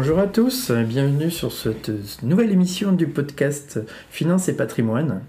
Bonjour 0.00 0.20
à 0.20 0.28
tous, 0.28 0.70
bienvenue 0.70 1.28
sur 1.28 1.50
cette 1.50 1.90
nouvelle 2.22 2.52
émission 2.52 2.92
du 2.92 3.08
podcast 3.08 3.80
Finance 4.10 4.48
et 4.48 4.54
patrimoine. 4.54 5.22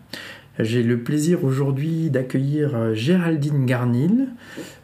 J'ai 0.60 0.84
le 0.84 1.00
plaisir 1.00 1.44
aujourd'hui 1.44 2.12
d'accueillir 2.12 2.94
Géraldine 2.94 3.66
Garnil 3.66 4.28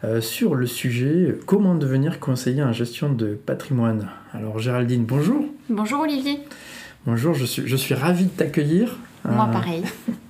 euh, 0.03 0.21
sur 0.21 0.55
le 0.55 0.65
sujet 0.65 1.37
comment 1.45 1.75
devenir 1.75 2.19
conseiller 2.19 2.63
en 2.63 2.73
gestion 2.73 3.13
de 3.13 3.35
patrimoine. 3.35 4.09
Alors 4.33 4.57
Géraldine, 4.57 5.05
bonjour. 5.05 5.45
Bonjour 5.69 5.99
Olivier. 5.99 6.39
Bonjour, 7.05 7.35
je 7.35 7.45
suis, 7.45 7.67
je 7.67 7.75
suis 7.75 7.93
ravi 7.93 8.23
de 8.23 8.29
t'accueillir. 8.29 8.97
Moi 9.23 9.45
Euh, 9.47 9.53
pareil. 9.53 9.83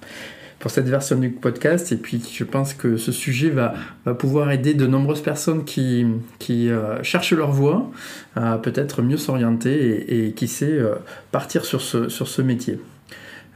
pour 0.65 0.71
cette 0.71 0.89
version 0.89 1.17
du 1.17 1.29
podcast. 1.29 1.91
Et 1.91 1.95
puis, 1.95 2.19
je 2.33 2.43
pense 2.43 2.73
que 2.73 2.97
ce 2.97 3.11
sujet 3.11 3.51
va, 3.51 3.75
pouvoir 4.17 4.49
aider 4.49 4.73
de 4.73 4.88
nombreuses 4.88 5.21
personnes 5.21 5.63
qui, 5.63 6.07
euh, 6.49 7.03
cherchent 7.03 7.33
leur 7.33 7.51
voie 7.51 7.91
à 8.35 8.57
peut-être 8.57 9.03
mieux 9.03 9.17
s'orienter 9.17 10.25
et, 10.25 10.31
qui 10.31 10.47
sait 10.47 10.65
euh, 10.65 10.95
partir 11.31 11.65
sur 11.65 11.81
ce, 11.83 12.41
métier. 12.41 12.79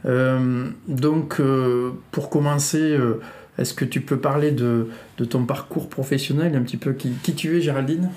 Euh, 0.06 0.68
donc, 0.86 1.42
pour 2.12 2.30
commencer, 2.30 2.96
est-ce 3.58 3.74
que 3.74 3.84
tu 3.84 4.02
peux 4.02 4.18
parler 4.18 4.52
de, 4.52 4.86
ton 5.28 5.46
parcours 5.46 5.88
professionnel, 5.88 6.54
un 6.54 6.62
petit 6.62 6.76
peu 6.76 6.92
qui, 6.92 7.10
qui 7.24 7.34
tu 7.34 7.58
es, 7.58 7.60
Géraldine? 7.60 8.08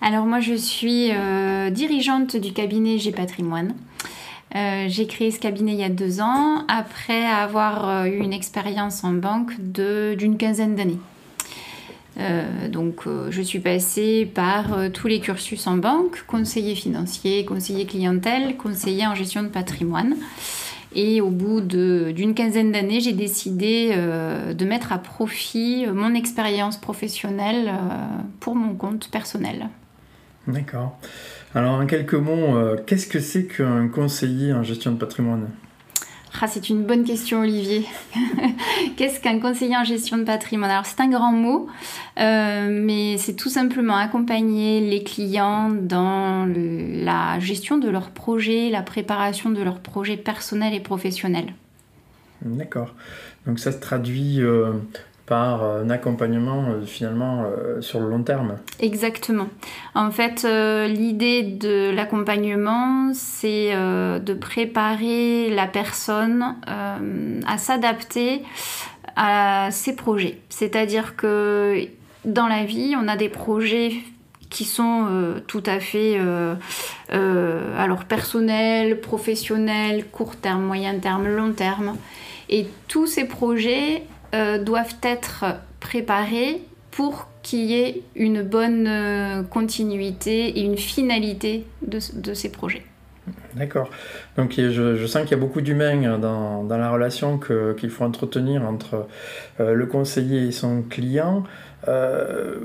Alors 0.00 0.26
moi 0.26 0.40
je 0.40 0.54
suis 0.54 1.12
dirigeante 1.70 2.36
du 2.36 2.52
cabinet 2.52 2.98
G 2.98 3.12
Patrimoine. 3.12 3.74
Euh, 4.54 4.86
j'ai 4.88 5.06
créé 5.06 5.30
ce 5.32 5.40
cabinet 5.40 5.72
il 5.72 5.80
y 5.80 5.84
a 5.84 5.88
deux 5.88 6.20
ans 6.20 6.64
après 6.68 7.26
avoir 7.26 7.88
euh, 7.88 8.04
eu 8.04 8.18
une 8.18 8.32
expérience 8.32 9.02
en 9.02 9.12
banque 9.12 9.52
d'une 9.60 10.36
quinzaine 10.36 10.76
d'années. 10.76 10.98
Euh, 12.20 12.68
donc 12.68 13.08
je 13.30 13.42
suis 13.42 13.58
passée 13.58 14.30
par 14.32 14.66
tous 14.92 15.08
les 15.08 15.18
cursus 15.18 15.66
en 15.66 15.76
banque, 15.76 16.24
conseiller 16.28 16.76
financier, 16.76 17.44
conseiller 17.44 17.86
clientèle, 17.86 18.56
conseiller 18.56 19.06
en 19.06 19.16
gestion 19.16 19.42
de 19.42 19.48
patrimoine. 19.48 20.14
Et 20.96 21.20
au 21.20 21.30
bout 21.30 21.60
d'une 21.60 22.34
quinzaine 22.34 22.70
d'années, 22.70 23.00
j'ai 23.00 23.14
décidé 23.14 23.96
de 23.96 24.64
mettre 24.64 24.92
à 24.92 24.98
profit 24.98 25.86
mon 25.92 26.14
expérience 26.14 26.76
professionnelle 26.76 27.72
pour 28.38 28.54
mon 28.54 28.76
compte 28.76 29.10
personnel. 29.10 29.70
D'accord. 30.46 30.96
Alors, 31.54 31.74
en 31.74 31.86
quelques 31.86 32.14
mots, 32.14 32.56
euh, 32.56 32.76
qu'est-ce 32.84 33.06
que 33.06 33.20
c'est 33.20 33.46
qu'un 33.46 33.88
conseiller 33.88 34.52
en 34.52 34.62
gestion 34.62 34.92
de 34.92 34.98
patrimoine? 34.98 35.50
Ah, 36.40 36.48
c'est 36.48 36.68
une 36.68 36.82
bonne 36.84 37.04
question, 37.04 37.40
Olivier. 37.40 37.86
Qu'est-ce 38.96 39.20
qu'un 39.20 39.38
conseiller 39.38 39.76
en 39.76 39.84
gestion 39.84 40.18
de 40.18 40.24
patrimoine? 40.24 40.70
Alors, 40.70 40.84
c'est 40.84 41.00
un 41.00 41.08
grand 41.08 41.32
mot, 41.32 41.68
euh, 42.18 42.68
mais 42.70 43.16
c'est 43.18 43.34
tout 43.34 43.48
simplement 43.48 43.96
accompagner 43.96 44.80
les 44.80 45.04
clients 45.04 45.70
dans 45.70 46.46
la 46.46 47.38
gestion 47.38 47.78
de 47.78 47.88
leurs 47.88 48.10
projets, 48.10 48.68
la 48.68 48.82
préparation 48.82 49.50
de 49.50 49.62
leurs 49.62 49.78
projets 49.78 50.16
personnels 50.16 50.74
et 50.74 50.80
professionnels. 50.80 51.54
D'accord. 52.42 52.94
Donc 53.46 53.58
ça 53.58 53.72
se 53.72 53.78
traduit 53.78 54.42
euh, 54.42 54.72
par 55.26 55.64
un 55.64 55.88
accompagnement 55.88 56.64
euh, 56.68 56.84
finalement 56.84 57.44
euh, 57.44 57.80
sur 57.80 58.00
le 58.00 58.08
long 58.08 58.22
terme. 58.22 58.56
Exactement. 58.80 59.48
En 59.94 60.10
fait, 60.10 60.44
euh, 60.44 60.86
l'idée 60.86 61.42
de 61.42 61.90
l'accompagnement, 61.90 63.12
c'est 63.14 63.70
euh, 63.72 64.18
de 64.18 64.34
préparer 64.34 65.48
la 65.50 65.66
personne 65.66 66.56
euh, 66.68 67.40
à 67.46 67.58
s'adapter 67.58 68.42
à 69.16 69.68
ses 69.70 69.96
projets. 69.96 70.38
C'est-à-dire 70.50 71.16
que 71.16 71.86
dans 72.24 72.46
la 72.46 72.64
vie, 72.64 72.94
on 73.00 73.08
a 73.08 73.16
des 73.16 73.28
projets 73.28 73.92
qui 74.50 74.64
sont 74.64 75.06
euh, 75.08 75.40
tout 75.46 75.62
à 75.66 75.80
fait 75.80 76.16
euh, 76.18 76.54
euh, 77.12 77.82
alors 77.82 78.04
personnels, 78.04 79.00
professionnels, 79.00 80.04
court 80.10 80.36
terme, 80.36 80.64
moyen 80.64 80.98
terme, 80.98 81.26
long 81.26 81.52
terme. 81.52 81.96
Et 82.50 82.66
tous 82.88 83.06
ces 83.06 83.24
projets 83.24 84.02
euh, 84.34 84.58
doivent 84.58 84.96
être 85.02 85.44
préparés 85.78 86.60
pour 86.90 87.28
qu'il 87.42 87.66
y 87.66 87.74
ait 87.74 88.02
une 88.16 88.42
bonne 88.42 88.86
euh, 88.88 89.42
continuité 89.44 90.58
et 90.58 90.62
une 90.62 90.76
finalité 90.76 91.66
de, 91.86 92.00
ces 92.34 92.50
projets. 92.50 92.82
D'accord. 93.54 93.90
Donc 94.36 94.54
je, 94.56 95.06
sens 95.06 95.22
qu'il 95.22 95.30
y 95.30 95.34
a 95.34 95.38
beaucoup 95.38 95.60
d'humains 95.60 96.18
dans, 96.18 96.66
la 96.68 96.90
relation 96.90 97.38
qu'il 97.38 97.90
faut 97.90 98.04
entretenir 98.04 98.62
entre 98.62 99.06
euh, 99.60 99.72
le 99.74 99.86
conseiller 99.86 100.48
et 100.48 100.52
son 100.52 100.82
client. 100.82 101.44
Euh, 101.88 102.56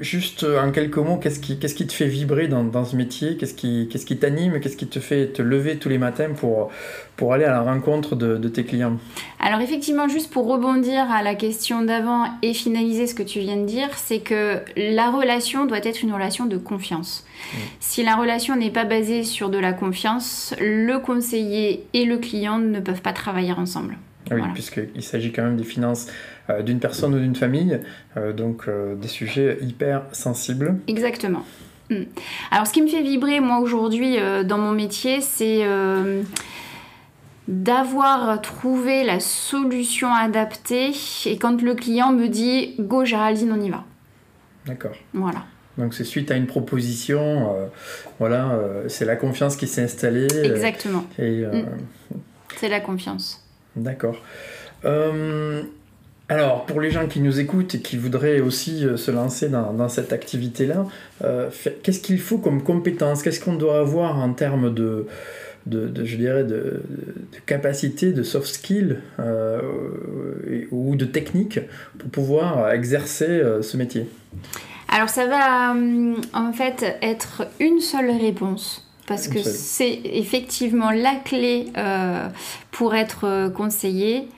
juste 0.00 0.44
en 0.44 0.72
quelques 0.72 0.98
mots, 0.98 1.16
qu'est-ce 1.16 1.40
qui, 1.40 1.58
qu'est-ce 1.58 1.74
qui 1.74 1.86
te 1.86 1.92
fait 1.92 2.06
vibrer 2.06 2.48
dans, 2.48 2.64
dans 2.64 2.84
ce 2.84 2.96
métier? 2.96 3.36
Qu'est-ce 3.36 3.54
qui, 3.54 3.88
qu'est-ce 3.90 4.06
qui 4.06 4.16
t'anime? 4.18 4.60
Qu'est-ce 4.60 4.76
qui 4.76 4.86
te 4.86 5.00
fait 5.00 5.28
te 5.28 5.42
lever 5.42 5.76
tous 5.76 5.88
les 5.88 5.98
matins 5.98 6.30
pour, 6.34 6.70
pour 7.16 7.32
aller 7.32 7.44
à 7.44 7.50
la 7.50 7.62
rencontre 7.62 8.14
de, 8.14 8.36
de 8.36 8.48
tes 8.48 8.64
clients? 8.64 8.98
Alors 9.40 9.60
effectivement, 9.60 10.08
juste 10.08 10.30
pour 10.30 10.46
rebondir 10.46 11.10
à 11.10 11.22
la 11.22 11.34
question 11.34 11.82
d'avant 11.82 12.26
et 12.42 12.52
finaliser 12.54 13.06
ce 13.06 13.14
que 13.14 13.22
tu 13.22 13.40
viens 13.40 13.56
de 13.56 13.66
dire, 13.66 13.88
c'est 13.96 14.20
que 14.20 14.60
la 14.76 15.10
relation 15.10 15.66
doit 15.66 15.84
être 15.84 16.02
une 16.02 16.12
relation 16.12 16.46
de 16.46 16.56
confiance. 16.56 17.24
Si 17.80 18.02
la 18.02 18.16
relation 18.16 18.56
n'est 18.56 18.70
pas 18.70 18.84
basée 18.84 19.22
sur 19.22 19.50
de 19.50 19.58
la 19.58 19.72
confiance, 19.72 20.54
le 20.60 20.98
conseiller 20.98 21.86
et 21.94 22.04
le 22.04 22.18
client 22.18 22.58
ne 22.58 22.80
peuvent 22.80 23.02
pas 23.02 23.12
travailler 23.12 23.52
ensemble. 23.52 23.96
Oui, 24.30 24.38
Voilà. 24.38 24.52
puisqu'il 24.54 25.02
s'agit 25.02 25.32
quand 25.32 25.44
même 25.44 25.56
des 25.56 25.64
finances 25.64 26.08
euh, 26.50 26.62
d'une 26.62 26.80
personne 26.80 27.14
ou 27.14 27.18
d'une 27.18 27.36
famille, 27.36 27.78
euh, 28.16 28.32
donc 28.32 28.64
euh, 28.66 28.96
des 28.96 29.08
sujets 29.08 29.58
hyper 29.60 30.02
sensibles. 30.12 30.76
Exactement. 30.88 31.44
Mm. 31.90 32.02
Alors, 32.50 32.66
ce 32.66 32.72
qui 32.72 32.82
me 32.82 32.88
fait 32.88 33.02
vibrer, 33.02 33.38
moi, 33.38 33.60
aujourd'hui, 33.60 34.16
dans 34.44 34.58
mon 34.58 34.72
métier, 34.72 35.20
c'est 35.20 35.64
d'avoir 37.46 38.40
trouvé 38.40 39.04
la 39.04 39.20
solution 39.20 40.12
adaptée 40.12 40.90
et 41.26 41.38
quand 41.38 41.62
le 41.62 41.74
client 41.74 42.12
me 42.12 42.26
dit 42.26 42.74
«Go, 42.80 43.04
Géraldine, 43.04 43.52
on 43.56 43.60
y 43.60 43.70
va 43.70 43.84
D'accord.». 44.66 44.96
Voilà. 45.14 45.44
Donc 45.78 45.94
c'est 45.94 46.02
suite 46.02 46.32
à 46.32 46.36
une 46.36 46.46
proposition, 46.46 47.54
voilà, 48.18 48.58
c'est 48.88 49.04
la 49.04 49.14
confiance 49.14 49.54
qui 49.54 49.68
s'est 49.68 49.84
installée. 49.84 50.26
Exactement. 50.42 51.04
et, 51.20 51.44
euh, 51.44 51.62
C'est 52.56 52.68
la 52.68 52.80
confiance. 52.80 53.45
D'accord. 53.76 54.16
Euh, 54.84 55.62
alors, 56.28 56.66
pour 56.66 56.80
les 56.80 56.90
gens 56.90 57.06
qui 57.06 57.20
nous 57.20 57.38
écoutent 57.38 57.74
et 57.76 57.80
qui 57.80 57.96
voudraient 57.96 58.40
aussi 58.40 58.84
euh, 58.84 58.96
se 58.96 59.10
lancer 59.10 59.48
dans, 59.48 59.88
cette 59.88 60.12
activité-là, 60.12 60.86
euh, 61.22 61.50
qu'est-ce 61.82 62.00
qu'il 62.00 62.18
faut 62.18 62.38
comme 62.38 62.62
compétence? 62.62 63.22
Qu'est-ce 63.22 63.40
qu'on 63.40 63.54
doit 63.54 63.78
avoir 63.78 64.18
en 64.18 64.32
termes 64.32 64.74
de, 64.74 65.06
de, 65.66 66.04
capacité, 67.46 68.12
de 68.12 68.22
soft 68.22 68.70
et- 68.70 70.68
ou 70.70 70.96
de 70.96 71.04
technique 71.04 71.60
pour 71.98 72.10
pouvoir 72.10 72.72
exercer 72.72 73.42
ce 73.60 73.76
métier? 73.76 74.08
Alors, 74.88 75.08
ça 75.08 75.26
va 75.26 75.74
en 76.32 76.52
fait 76.52 76.96
être 77.02 77.46
une 77.60 77.80
seule 77.80 78.10
réponse. 78.10 78.85
Parce 79.06 79.28
que 79.28 79.38
c'est 79.40 80.00
effectivement 80.04 80.90
la 80.90 81.14
clé 81.14 81.66
euh, 81.76 82.28
pour 82.72 82.94
être 82.94 83.24
euh, 83.24 83.50
conseiller, 83.50 84.28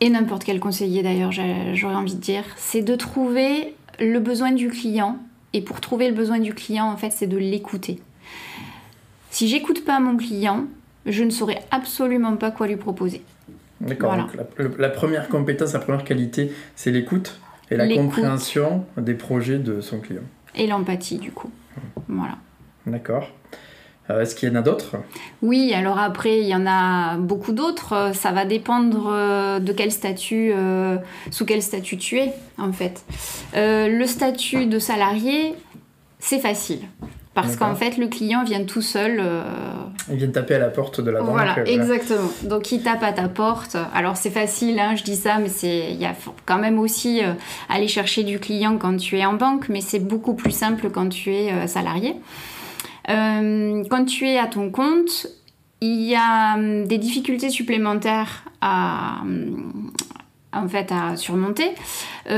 et 0.00 0.08
n'importe 0.10 0.44
quel 0.44 0.60
conseiller 0.60 1.02
d'ailleurs, 1.02 1.32
j'aurais 1.32 1.94
envie 1.94 2.14
de 2.14 2.20
dire, 2.20 2.44
c'est 2.56 2.82
de 2.82 2.94
trouver 2.94 3.74
le 4.00 4.18
besoin 4.18 4.52
du 4.52 4.68
client. 4.68 5.18
Et 5.52 5.60
pour 5.60 5.80
trouver 5.80 6.08
le 6.08 6.14
besoin 6.14 6.38
du 6.38 6.54
client, 6.54 6.86
en 6.86 6.96
fait, 6.96 7.10
c'est 7.10 7.26
de 7.26 7.36
l'écouter. 7.36 8.00
Si 9.30 9.48
j'écoute 9.48 9.84
pas 9.84 10.00
mon 10.00 10.16
client, 10.16 10.64
je 11.06 11.24
ne 11.24 11.30
saurais 11.30 11.60
absolument 11.70 12.36
pas 12.36 12.50
quoi 12.50 12.66
lui 12.66 12.76
proposer. 12.76 13.22
D'accord. 13.80 14.14
Voilà. 14.14 14.28
donc 14.58 14.78
la, 14.78 14.88
première 14.88 15.28
compétence, 15.28 15.72
la 15.72 15.80
première 15.80 16.04
qualité, 16.04 16.52
c'est 16.76 16.90
l'écoute 16.90 17.38
et 17.70 17.76
la 17.76 17.88
compréhension 17.88 18.84
des 18.96 19.14
projets 19.14 19.58
de 19.58 19.80
son 19.80 20.00
client. 20.00 20.22
Et 20.54 20.66
l'empathie, 20.66 21.18
du 21.18 21.32
coup. 21.32 21.50
Voilà. 22.08 22.36
D'accord. 22.86 23.32
Euh, 24.10 24.20
Est-ce 24.20 24.34
qu'il 24.34 24.48
y 24.48 24.52
en 24.52 24.56
a 24.56 24.62
d'autres? 24.62 24.96
Oui, 25.42 25.72
alors 25.74 25.98
après, 25.98 26.40
il 26.40 26.46
y 26.46 26.54
en 26.54 26.66
a 26.66 27.16
beaucoup 27.16 27.52
d'autres. 27.52 27.92
Euh, 27.92 28.12
Ça 28.12 28.32
va 28.32 28.44
dépendre 28.44 29.08
euh, 29.12 29.58
de 29.60 29.72
quel 29.72 29.92
statut, 29.92 30.52
euh, 30.54 30.96
sous 31.30 31.44
quel 31.44 31.62
statut 31.62 31.96
tu 31.96 32.18
es, 32.18 32.32
en 32.58 32.72
fait. 32.72 33.04
Euh, 33.56 33.88
le 33.88 34.06
statut 34.06 34.66
de 34.66 34.78
salarié, 34.78 35.54
c'est 36.18 36.40
facile. 36.40 36.80
Parce 37.34 37.56
qu'en 37.56 37.74
fait, 37.74 37.96
le 37.96 38.08
client 38.08 38.44
vient 38.44 38.62
tout 38.64 38.82
seul. 38.82 39.16
Euh, 39.18 39.42
il 40.10 40.16
vient 40.16 40.28
taper 40.28 40.56
à 40.56 40.58
la 40.58 40.68
porte 40.68 41.00
de 41.00 41.10
la 41.10 41.20
banque. 41.20 41.30
Voilà, 41.30 41.64
exactement. 41.64 42.28
Donc, 42.42 42.70
il 42.72 42.82
tape 42.82 43.02
à 43.02 43.12
ta 43.12 43.26
porte. 43.28 43.74
Alors, 43.94 44.18
c'est 44.18 44.28
facile, 44.30 44.78
hein, 44.78 44.96
je 44.96 45.02
dis 45.02 45.16
ça, 45.16 45.38
mais 45.38 45.48
il 45.62 45.96
y 45.96 46.04
a 46.04 46.14
quand 46.44 46.58
même 46.58 46.78
aussi 46.78 47.24
euh, 47.24 47.32
aller 47.70 47.88
chercher 47.88 48.24
du 48.24 48.38
client 48.38 48.76
quand 48.76 48.98
tu 48.98 49.16
es 49.16 49.24
en 49.24 49.32
banque, 49.32 49.70
mais 49.70 49.80
c'est 49.80 50.00
beaucoup 50.00 50.34
plus 50.34 50.50
simple 50.50 50.90
quand 50.90 51.08
tu 51.08 51.34
es 51.34 51.52
euh, 51.52 51.66
salarié. 51.66 52.16
Quand 53.06 54.04
tu 54.06 54.26
es 54.26 54.38
à 54.38 54.46
ton 54.46 54.70
compte, 54.70 55.26
il 55.80 56.02
y 56.02 56.14
a 56.14 56.54
hum, 56.54 56.86
des 56.86 56.98
difficultés 56.98 57.50
supplémentaires 57.50 58.44
à, 58.60 59.20
hum, 59.22 59.92
en 60.52 60.68
fait, 60.68 60.92
à 60.92 61.16
surmonter, 61.16 61.70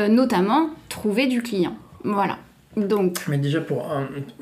notamment 0.08 0.70
trouver 0.88 1.26
du 1.26 1.42
client. 1.42 1.76
Voilà. 2.04 2.38
Donc. 2.76 3.24
Mais 3.28 3.38
déjà, 3.38 3.60
pour 3.60 3.88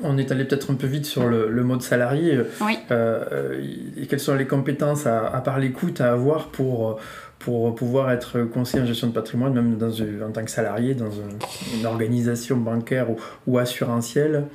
on 0.01 0.17
est 0.17 0.31
allé 0.31 0.45
peut-être 0.45 0.71
un 0.71 0.75
peu 0.75 0.87
vite 0.87 1.05
sur 1.05 1.27
le, 1.27 1.63
mode 1.63 1.81
salarié. 1.81 2.39
Oui. 2.61 2.77
Euh, 2.91 3.63
quelles 4.09 4.19
sont 4.19 4.35
les 4.35 4.47
compétences, 4.47 5.05
à, 5.05 5.41
part 5.43 5.59
l'écoute, 5.59 6.01
à 6.01 6.11
avoir 6.11 6.47
pour, 6.47 6.99
pour 7.39 7.75
pouvoir 7.75 8.11
être 8.11 8.41
conseiller 8.43 8.83
en 8.83 8.87
gestion 8.87 9.07
de 9.07 9.13
patrimoine, 9.13 9.53
même 9.53 9.77
dans 9.77 9.91
en 9.91 10.31
tant 10.31 10.43
que 10.43 10.51
salarié, 10.51 10.95
dans 10.95 11.11
une, 11.11 11.85
organisation 11.85 12.57
bancaire 12.57 13.09
ou, 13.11 13.17
ou 13.45 13.57
assurantielle? 13.59 14.45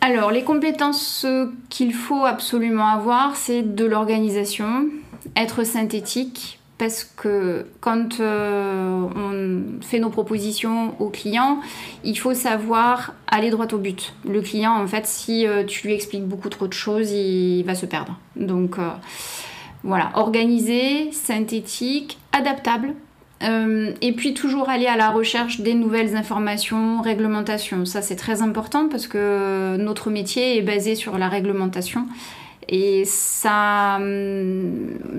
Alors, 0.00 0.30
les 0.30 0.44
compétences 0.44 1.26
qu'il 1.68 1.94
faut 1.94 2.24
absolument 2.24 2.86
avoir, 2.86 3.34
c'est 3.34 3.62
de 3.62 3.84
l'organisation, 3.84 4.88
être 5.36 5.64
synthétique, 5.64 6.60
parce 6.78 7.04
que 7.04 7.66
quand 7.80 8.20
euh, 8.20 9.06
on 9.16 9.82
fait 9.82 9.98
nos 9.98 10.10
propositions 10.10 10.94
aux 11.00 11.08
clients, 11.08 11.60
il 12.04 12.18
faut 12.18 12.34
savoir 12.34 13.14
aller 13.26 13.50
droit 13.50 13.66
au 13.72 13.78
but. 13.78 14.14
Le 14.28 14.42
client, 14.42 14.72
en 14.72 14.86
fait, 14.86 15.06
si 15.06 15.46
euh, 15.46 15.64
tu 15.64 15.86
lui 15.86 15.94
expliques 15.94 16.26
beaucoup 16.26 16.50
trop 16.50 16.66
de 16.66 16.74
choses, 16.74 17.10
il 17.12 17.62
va 17.64 17.74
se 17.74 17.86
perdre. 17.86 18.18
Donc 18.36 18.78
euh, 18.78 18.90
voilà, 19.84 20.10
organisé, 20.14 21.10
synthétique, 21.12 22.18
adaptable. 22.32 22.94
Et 23.40 24.12
puis 24.12 24.34
toujours 24.34 24.68
aller 24.68 24.86
à 24.86 24.96
la 24.96 25.10
recherche 25.10 25.60
des 25.60 25.74
nouvelles 25.74 26.16
informations, 26.16 27.02
réglementations. 27.02 27.84
Ça 27.84 28.02
c'est 28.02 28.16
très 28.16 28.42
important 28.42 28.88
parce 28.88 29.06
que 29.06 29.76
notre 29.76 30.10
métier 30.10 30.56
est 30.58 30.62
basé 30.62 30.94
sur 30.94 31.18
la 31.18 31.28
réglementation 31.28 32.06
et 32.68 33.04
ça, 33.04 34.00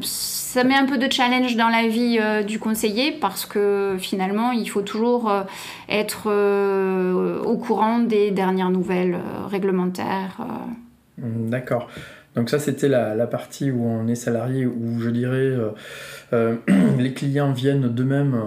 ça 0.02 0.64
met 0.64 0.76
un 0.76 0.86
peu 0.86 0.98
de 0.98 1.12
challenge 1.12 1.56
dans 1.56 1.70
la 1.70 1.88
vie 1.88 2.18
euh, 2.20 2.44
du 2.44 2.60
conseiller 2.60 3.14
parce 3.14 3.46
que 3.46 3.96
finalement, 4.00 4.52
il 4.52 4.70
faut 4.70 4.82
toujours 4.82 5.30
euh, 5.30 5.44
être 5.88 6.24
euh, 6.28 7.42
au 7.44 7.58
courant 7.58 8.00
des 8.00 8.32
dernières 8.32 8.70
nouvelles 8.70 9.18
réglementaires. 9.50 10.46
D'accord. 11.18 11.88
Donc 12.38 12.50
ça, 12.50 12.60
c'était 12.60 12.88
la, 12.88 13.16
la, 13.16 13.28
partie 13.28 13.72
où 13.72 13.84
on 13.84 14.08
est 14.08 14.16
salarié, 14.16 14.66
où 14.66 15.00
je 15.00 15.10
dirais 15.10 15.54
les 16.98 17.14
clients 17.14 17.52
viennent 17.52 17.90
d'eux-mêmes 17.90 18.40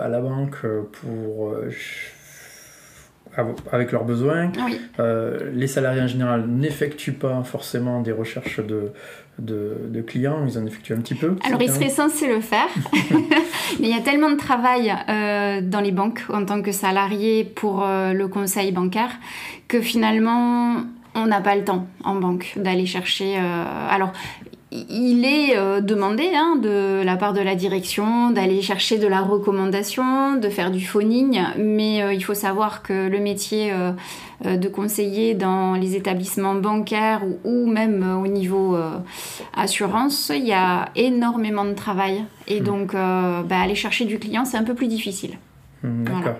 à 0.00 0.08
la 0.08 0.20
banque 0.20 0.56
pour 0.92 1.54
avec 3.72 3.92
leurs 3.92 4.04
besoins. 4.04 4.50
Euh, 4.98 5.50
les 5.52 5.66
salariés 5.66 6.02
en 6.02 6.06
général 6.06 6.46
n'effectuent 6.46 7.12
pas 7.12 7.42
forcément 7.44 8.00
des 8.00 8.12
recherches 8.12 8.60
de, 8.60 8.92
de, 9.38 10.00
clients, 10.00 10.46
ils 10.46 10.58
en 10.58 10.66
effectuent 10.66 10.94
un 10.94 11.00
petit 11.00 11.14
peu. 11.14 11.36
Alors 11.44 11.60
ils 11.60 11.70
seraient 11.70 11.88
censés 11.88 12.28
le 12.28 12.40
faire, 12.40 12.68
mais 13.80 13.88
il 13.88 13.90
y 13.90 13.98
a 13.98 14.02
tellement 14.02 14.30
de 14.30 14.36
travail 14.36 14.94
euh, 15.08 15.60
dans 15.62 15.80
les 15.80 15.92
banques 15.92 16.22
en 16.32 16.44
tant 16.44 16.62
que 16.62 16.72
salarié 16.72 17.44
pour 17.44 17.84
euh, 17.84 18.12
le 18.12 18.28
conseil 18.28 18.72
bancaire 18.72 19.10
que 19.68 19.80
finalement 19.80 20.76
on 21.16 21.26
n'a 21.26 21.40
pas 21.40 21.56
le 21.56 21.64
temps 21.64 21.86
en 22.04 22.14
banque 22.14 22.52
d'aller 22.56 22.86
chercher. 22.86 23.36
alors 23.36 24.12
il 24.72 25.24
est 25.24 25.56
euh, 25.56 25.80
demandé 25.80 26.30
hein, 26.34 26.56
de 26.56 27.02
la 27.04 27.16
part 27.16 27.32
de 27.32 27.40
la 27.40 27.54
direction 27.54 28.30
d'aller 28.30 28.62
chercher 28.62 28.98
de 28.98 29.06
la 29.06 29.20
recommandation, 29.20 30.36
de 30.36 30.48
faire 30.48 30.70
du 30.70 30.84
phoning, 30.84 31.40
mais 31.56 32.02
euh, 32.02 32.12
il 32.12 32.22
faut 32.22 32.34
savoir 32.34 32.82
que 32.82 33.08
le 33.08 33.20
métier 33.20 33.72
euh, 33.72 33.92
de 34.44 34.68
conseiller 34.68 35.34
dans 35.34 35.74
les 35.74 35.96
établissements 35.96 36.54
bancaires 36.54 37.22
ou, 37.44 37.66
même 37.66 38.20
au 38.22 38.26
niveau 38.26 38.76
assurance, 39.54 40.30
il 40.34 40.46
y 40.46 40.52
a 40.52 40.90
énormément 40.94 41.64
de 41.64 41.72
travail. 41.72 42.24
Et 42.46 42.60
hmm. 42.60 42.64
donc, 42.64 42.92
bah, 42.92 43.60
aller 43.62 43.74
chercher 43.74 44.04
du 44.04 44.18
client, 44.18 44.44
c'est 44.44 44.58
un 44.58 44.62
peu 44.62 44.74
plus 44.74 44.88
difficile. 44.88 45.38
Hmm, 45.82 46.04
d'accord. 46.04 46.34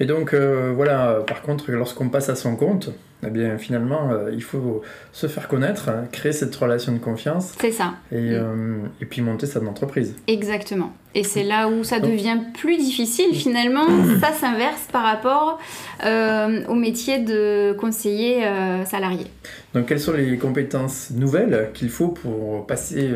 Et 0.00 0.06
donc, 0.06 0.34
voilà, 0.34 1.22
par 1.26 1.42
contre, 1.42 1.70
lorsqu'on 1.70 2.08
passe 2.08 2.28
à 2.30 2.34
son 2.34 2.56
compte, 2.56 2.90
eh 3.26 3.30
bien 3.30 3.58
finalement, 3.58 4.10
euh, 4.12 4.30
il 4.32 4.42
faut 4.42 4.82
se 5.12 5.26
faire 5.26 5.48
connaître, 5.48 5.88
hein, 5.88 6.04
créer 6.10 6.32
cette 6.32 6.54
relation 6.56 6.92
de 6.92 6.98
confiance. 6.98 7.54
C'est 7.60 7.70
ça. 7.70 7.94
Et, 8.12 8.20
mm. 8.20 8.32
euh, 8.32 8.78
et, 9.00 9.04
puis 9.04 9.20
monter 9.20 9.46
sa 9.46 9.60
entreprise. 9.60 10.16
Exactement. 10.26 10.92
Et 11.14 11.24
c'est 11.24 11.42
là 11.42 11.68
où 11.68 11.84
ça 11.84 12.00
devient 12.00 12.38
plus 12.58 12.78
difficile 12.78 13.34
finalement. 13.34 13.86
ça 14.20 14.32
s'inverse 14.32 14.86
par 14.90 15.02
rapport 15.02 15.58
euh, 16.04 16.64
au 16.66 16.74
métier 16.74 17.18
de 17.18 17.72
conseiller 17.78 18.44
salarié. 18.86 19.26
Donc 19.74 19.86
quelles 19.86 20.00
sont 20.00 20.12
les 20.12 20.38
compétences 20.38 21.10
nouvelles 21.10 21.70
qu'il 21.74 21.90
faut 21.90 22.08
pour 22.08 22.66
passer 22.66 23.10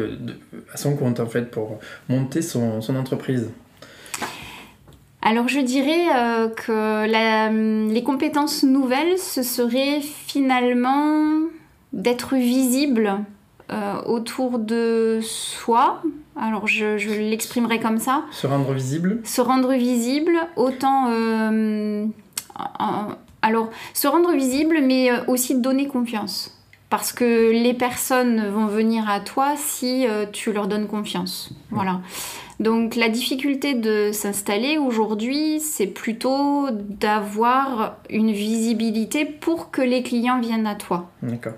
à 0.73 0.77
son 0.77 0.97
compte 0.97 1.21
en 1.21 1.27
fait, 1.27 1.51
pour 1.51 1.79
monter 2.09 2.43
son, 2.43 2.81
son 2.81 2.97
entreprise? 2.97 3.49
Alors 5.27 5.49
je 5.49 5.61
dirais 5.61 6.09
euh, 6.15 6.49
que 6.51 7.91
les 7.91 8.03
compétences 8.03 8.63
nouvelles, 8.63 9.19
ce 9.19 9.43
serait 9.43 10.03
finalement 10.03 11.41
d'être 11.95 12.35
visible 12.35 13.17
euh, 13.73 14.03
autour 14.03 14.59
de 14.59 15.21
soi. 15.23 16.03
Alors 16.37 16.67
je, 16.67 17.21
l'exprimerai 17.21 17.81
comme 17.81 17.99
ça. 17.99 18.25
Se 18.33 18.47
rendre 18.47 18.71
visible 18.75 19.21
Se 19.25 19.41
rendre 19.41 19.73
visible, 19.73 20.37
autant... 20.57 21.09
Euh, 21.11 22.05
alors 23.41 23.71
se 23.95 24.07
rendre 24.07 24.33
visible, 24.33 24.81
mais 24.83 25.09
aussi 25.27 25.59
donner 25.59 25.89
confiance. 25.89 26.61
Parce 26.91 27.13
que 27.13 27.51
les 27.51 27.73
personnes 27.73 28.47
vont 28.51 28.67
venir 28.67 29.09
à 29.09 29.21
toi 29.21 29.55
si 29.57 30.07
tu 30.33 30.53
leur 30.53 30.69
donnes 30.69 30.87
confiance. 30.87 31.51
Voilà. 31.75 32.01
Donc 32.61 32.95
la 32.95 33.09
difficulté 33.09 33.75
de 33.75 34.13
s'installer 34.13 34.79
aujourd'hui, 34.79 35.59
c'est 35.61 35.89
plutôt 35.89 36.69
d'avoir 36.71 37.99
une 38.11 38.31
visibilité 38.31 39.25
pour 39.25 39.73
que 39.73 39.83
les 39.83 40.03
clients 40.03 40.41
viennent 40.41 40.67
à 40.67 40.77
toi. 40.77 41.11
D'accord. 41.23 41.55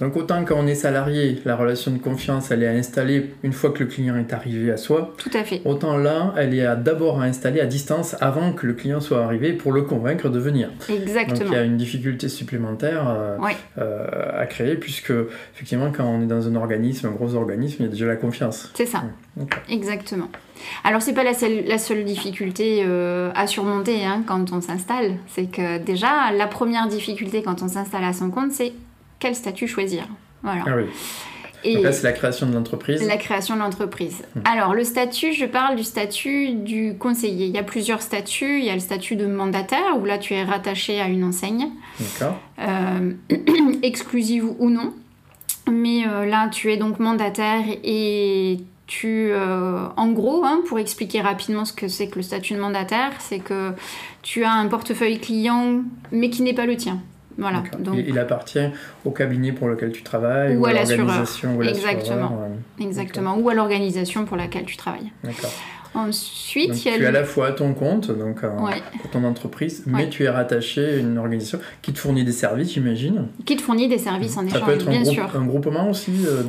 Donc 0.00 0.16
autant 0.16 0.44
quand 0.44 0.56
on 0.56 0.66
est 0.66 0.74
salarié, 0.74 1.40
la 1.44 1.54
relation 1.54 1.92
de 1.92 1.98
confiance, 1.98 2.50
elle 2.50 2.62
est 2.62 2.68
installée 2.68 3.34
une 3.42 3.52
fois 3.52 3.70
que 3.70 3.80
le 3.80 3.86
client 3.86 4.16
est 4.16 4.32
arrivé 4.32 4.72
à 4.72 4.76
soi. 4.76 5.14
Tout 5.18 5.30
à 5.34 5.44
fait. 5.44 5.60
Autant 5.64 5.98
là, 5.98 6.34
elle 6.36 6.54
est 6.54 6.66
d'abord 6.76 7.20
à 7.20 7.24
installer 7.24 7.60
à 7.60 7.66
distance 7.66 8.16
avant 8.20 8.52
que 8.52 8.66
le 8.66 8.72
client 8.72 9.00
soit 9.00 9.22
arrivé 9.22 9.52
pour 9.52 9.72
le 9.72 9.82
convaincre 9.82 10.30
de 10.30 10.38
venir. 10.38 10.70
Exactement. 10.88 11.38
Donc 11.38 11.48
il 11.48 11.54
y 11.54 11.58
a 11.58 11.64
une 11.64 11.76
difficulté 11.76 12.28
supplémentaire 12.28 13.08
euh, 13.08 13.36
euh, 13.78 14.40
à 14.40 14.46
créer 14.46 14.76
puisque 14.76 15.12
effectivement 15.54 15.92
quand 15.92 16.04
on 16.04 16.22
est 16.22 16.26
dans 16.26 16.48
un 16.48 16.56
organisme, 16.56 17.08
un 17.08 17.12
gros 17.12 17.34
organisme, 17.34 17.76
il 17.80 17.86
y 17.86 17.88
a 17.88 17.92
déjà 17.92 18.06
la 18.06 18.16
confiance. 18.16 18.70
C'est 18.74 18.86
ça. 18.86 19.04
Exactement. 19.68 20.28
Alors 20.84 21.02
c'est 21.02 21.14
pas 21.14 21.24
la 21.24 21.34
seule, 21.34 21.64
la 21.66 21.78
seule 21.78 22.04
difficulté 22.04 22.82
euh, 22.84 23.30
à 23.34 23.46
surmonter 23.46 24.04
hein, 24.04 24.22
quand 24.26 24.52
on 24.52 24.60
s'installe. 24.60 25.16
C'est 25.26 25.50
que 25.50 25.78
déjà 25.78 26.32
la 26.32 26.46
première 26.46 26.86
difficulté 26.86 27.42
quand 27.42 27.62
on 27.62 27.68
s'installe 27.68 28.04
à 28.04 28.12
son 28.12 28.30
compte, 28.30 28.52
c'est 28.52 28.72
quel 29.18 29.34
statut 29.34 29.66
choisir. 29.66 30.06
Voilà. 30.42 30.64
Ah 30.66 30.76
oui. 30.76 30.84
Et 31.62 31.74
Donc 31.74 31.84
là, 31.84 31.92
c'est 31.92 32.04
la 32.04 32.12
création 32.12 32.46
de 32.46 32.54
l'entreprise. 32.54 33.06
La 33.06 33.16
création 33.16 33.54
de 33.54 33.60
l'entreprise. 33.60 34.22
Hmm. 34.34 34.40
Alors, 34.44 34.74
le 34.74 34.84
statut, 34.84 35.32
je 35.32 35.44
parle 35.44 35.76
du 35.76 35.84
statut 35.84 36.52
du 36.52 36.96
conseiller. 36.98 37.46
Il 37.46 37.54
y 37.54 37.58
a 37.58 37.62
plusieurs 37.62 38.00
statuts. 38.02 38.60
Il 38.60 38.64
y 38.64 38.70
a 38.70 38.74
le 38.74 38.80
statut 38.80 39.16
de 39.16 39.26
mandataire, 39.26 39.98
où 39.98 40.04
là, 40.04 40.18
tu 40.18 40.34
es 40.34 40.42
rattaché 40.42 41.00
à 41.00 41.08
une 41.08 41.24
enseigne. 41.24 41.68
D'accord. 41.98 42.40
Euh, 42.60 43.12
exclusive 43.82 44.46
ou 44.58 44.70
non. 44.70 44.94
Mais 45.70 46.06
euh, 46.06 46.24
là, 46.24 46.48
tu 46.48 46.72
es 46.72 46.76
donc 46.76 46.98
mandataire 46.98 47.62
et 47.84 48.58
tu, 48.90 49.30
euh, 49.30 49.86
en 49.96 50.08
gros, 50.10 50.44
hein, 50.44 50.62
pour 50.66 50.80
expliquer 50.80 51.20
rapidement 51.20 51.64
ce 51.64 51.72
que 51.72 51.86
c'est 51.86 52.08
que 52.08 52.16
le 52.16 52.22
statut 52.22 52.54
de 52.54 52.58
mandataire, 52.58 53.12
c'est 53.20 53.38
que 53.38 53.70
tu 54.22 54.42
as 54.42 54.50
un 54.50 54.66
portefeuille 54.66 55.20
client, 55.20 55.82
mais 56.10 56.28
qui 56.28 56.42
n'est 56.42 56.54
pas 56.54 56.66
le 56.66 56.76
tien. 56.76 56.98
Voilà. 57.38 57.62
Donc, 57.78 57.94
il, 58.04 58.18
appartient 58.18 58.68
au 59.04 59.12
cabinet 59.12 59.52
pour 59.52 59.68
lequel 59.68 59.92
tu 59.92 60.02
travailles 60.02 60.56
ou, 60.56 60.66
à, 60.66 60.72
l'organisation 60.72 61.62
Exactement. 61.62 62.50
Exactement. 62.80 63.36
Ou 63.36 63.48
à 63.48 63.54
l'organisation 63.54 64.24
pour 64.24 64.36
laquelle 64.36 64.64
tu 64.64 64.76
travailles. 64.76 65.12
D'accord. 65.22 65.52
Ensuite, 65.92 66.70
Donc, 66.70 66.84
il 66.84 66.88
y 66.90 66.94
a 66.94 66.96
tu 66.96 67.02
es 67.02 67.06
à 67.06 67.10
le- 67.10 67.18
la 67.18 67.24
fois 67.24 67.48
à 67.48 67.52
ton 67.52 67.74
compte, 67.74 68.16
donc 68.16 68.42
Ouais. 68.42 68.80
pour 69.00 69.10
ton 69.10 69.24
entreprise, 69.24 69.82
mais 69.86 70.04
Ouais. 70.04 70.08
tu 70.08 70.22
es 70.24 70.28
rattaché 70.28 70.84
à 70.84 70.96
une 70.96 71.18
organisation 71.18 71.58
qui 71.82 71.92
te 71.92 71.98
fournit 71.98 72.22
des 72.24 72.30
services, 72.32 72.72
j'imagine. 72.74 73.26
qui 73.44 73.56
te 73.56 73.62
fournit 73.62 73.88
des 73.88 73.98
services 73.98 74.36
en 74.36 74.42
Ça 74.42 74.56
échange, 74.58 74.64
peut 74.66 74.72
être 74.74 74.86
un, 74.88 74.90
bien 74.90 75.02
groupe- 75.02 75.14
sûr. 75.14 75.30
un 75.36 75.44
groupement 75.44 75.90
aussi 75.90 76.12
euh, 76.26 76.42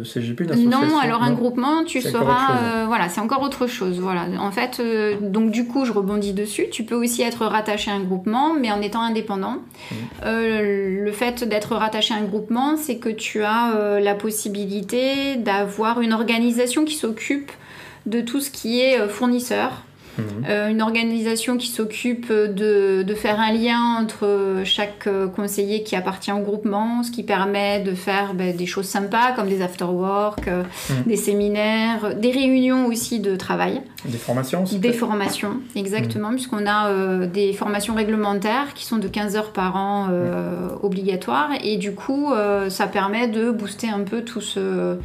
de 0.00 0.04
CGP, 0.04 0.44
une 0.44 0.50
association 0.52 0.86
Non, 0.88 0.98
alors 0.98 1.22
un 1.22 1.30
non 1.30 1.36
groupement, 1.36 1.84
tu 1.84 2.00
seras, 2.00 2.56
euh, 2.56 2.84
voilà, 2.86 3.08
c'est 3.10 3.20
encore 3.20 3.42
autre 3.42 3.66
chose. 3.66 4.00
Voilà, 4.00 4.26
en 4.40 4.50
fait, 4.50 4.78
euh, 4.80 5.16
donc 5.20 5.50
du 5.50 5.66
coup, 5.66 5.84
je 5.84 5.92
rebondis 5.92 6.32
dessus. 6.32 6.66
Tu 6.70 6.84
peux 6.84 6.94
aussi 6.94 7.20
être 7.22 7.44
rattaché 7.44 7.90
à 7.90 7.94
un 7.94 8.00
groupement, 8.02 8.54
mais 8.54 8.70
en 8.72 8.80
étant 8.80 9.02
indépendant. 9.02 9.56
Mmh. 9.90 9.94
Euh, 10.24 11.04
le 11.04 11.12
fait 11.12 11.44
d'être 11.44 11.74
rattaché 11.76 12.14
à 12.14 12.16
un 12.16 12.22
groupement, 12.24 12.76
c'est 12.78 12.96
que 12.96 13.10
tu 13.10 13.42
as 13.42 13.76
euh, 13.76 14.00
la 14.00 14.14
possibilité 14.14 15.36
d'avoir 15.36 16.00
une 16.00 16.12
organisation 16.12 16.84
qui 16.84 16.94
s'occupe 16.94 17.50
de 18.06 18.20
tout 18.20 18.40
ce 18.40 18.50
qui 18.50 18.80
est 18.80 18.98
euh, 19.00 19.08
fournisseur. 19.08 19.82
Mhm. 20.18 20.24
Euh, 20.48 20.68
une 20.70 20.80
organisation 20.80 21.58
qui 21.58 21.66
s'occupe 21.66 22.32
de, 22.32 23.02
de 23.02 23.14
faire 23.14 23.38
un 23.38 23.52
lien 23.52 23.98
entre 24.00 24.62
chaque 24.64 25.06
euh, 25.06 25.26
conseiller 25.28 25.82
qui 25.82 25.94
appartient 25.94 26.32
au 26.32 26.38
groupement, 26.38 27.02
ce 27.02 27.10
qui 27.10 27.22
permet 27.22 27.80
de 27.80 27.94
faire 27.94 28.32
ben, 28.32 28.56
des 28.56 28.64
choses 28.64 28.86
sympas 28.86 29.32
comme 29.36 29.46
des 29.46 29.60
after-work, 29.60 30.48
euh, 30.48 30.62
Mhm. 30.88 31.02
des 31.06 31.16
séminaires, 31.16 32.14
des 32.16 32.30
réunions 32.30 32.86
aussi 32.86 33.20
de 33.20 33.36
travail, 33.36 33.82
Des 34.06 34.16
formations 34.16 34.62
aussi, 34.62 34.78
des 34.78 34.94
formations, 34.94 35.60
exactement, 35.74 36.30
puisqu'on 36.30 36.64
a 36.66 36.88
euh, 36.88 37.26
des 37.26 37.52
formations 37.52 37.94
réglementaires 37.94 38.72
qui 38.74 38.86
sont 38.86 38.96
de 38.96 39.08
15 39.08 39.36
heures 39.36 39.52
par 39.52 39.76
an 39.76 40.08
obligatoires, 40.82 41.50
et 41.62 41.76
du 41.76 41.92
coup, 41.94 42.32
ça 42.70 42.86
permet 42.86 43.28
de 43.28 43.50
booster 43.50 43.88
un 43.90 44.00
peu 44.00 44.22
tout 44.22 44.40
ce 44.40 44.96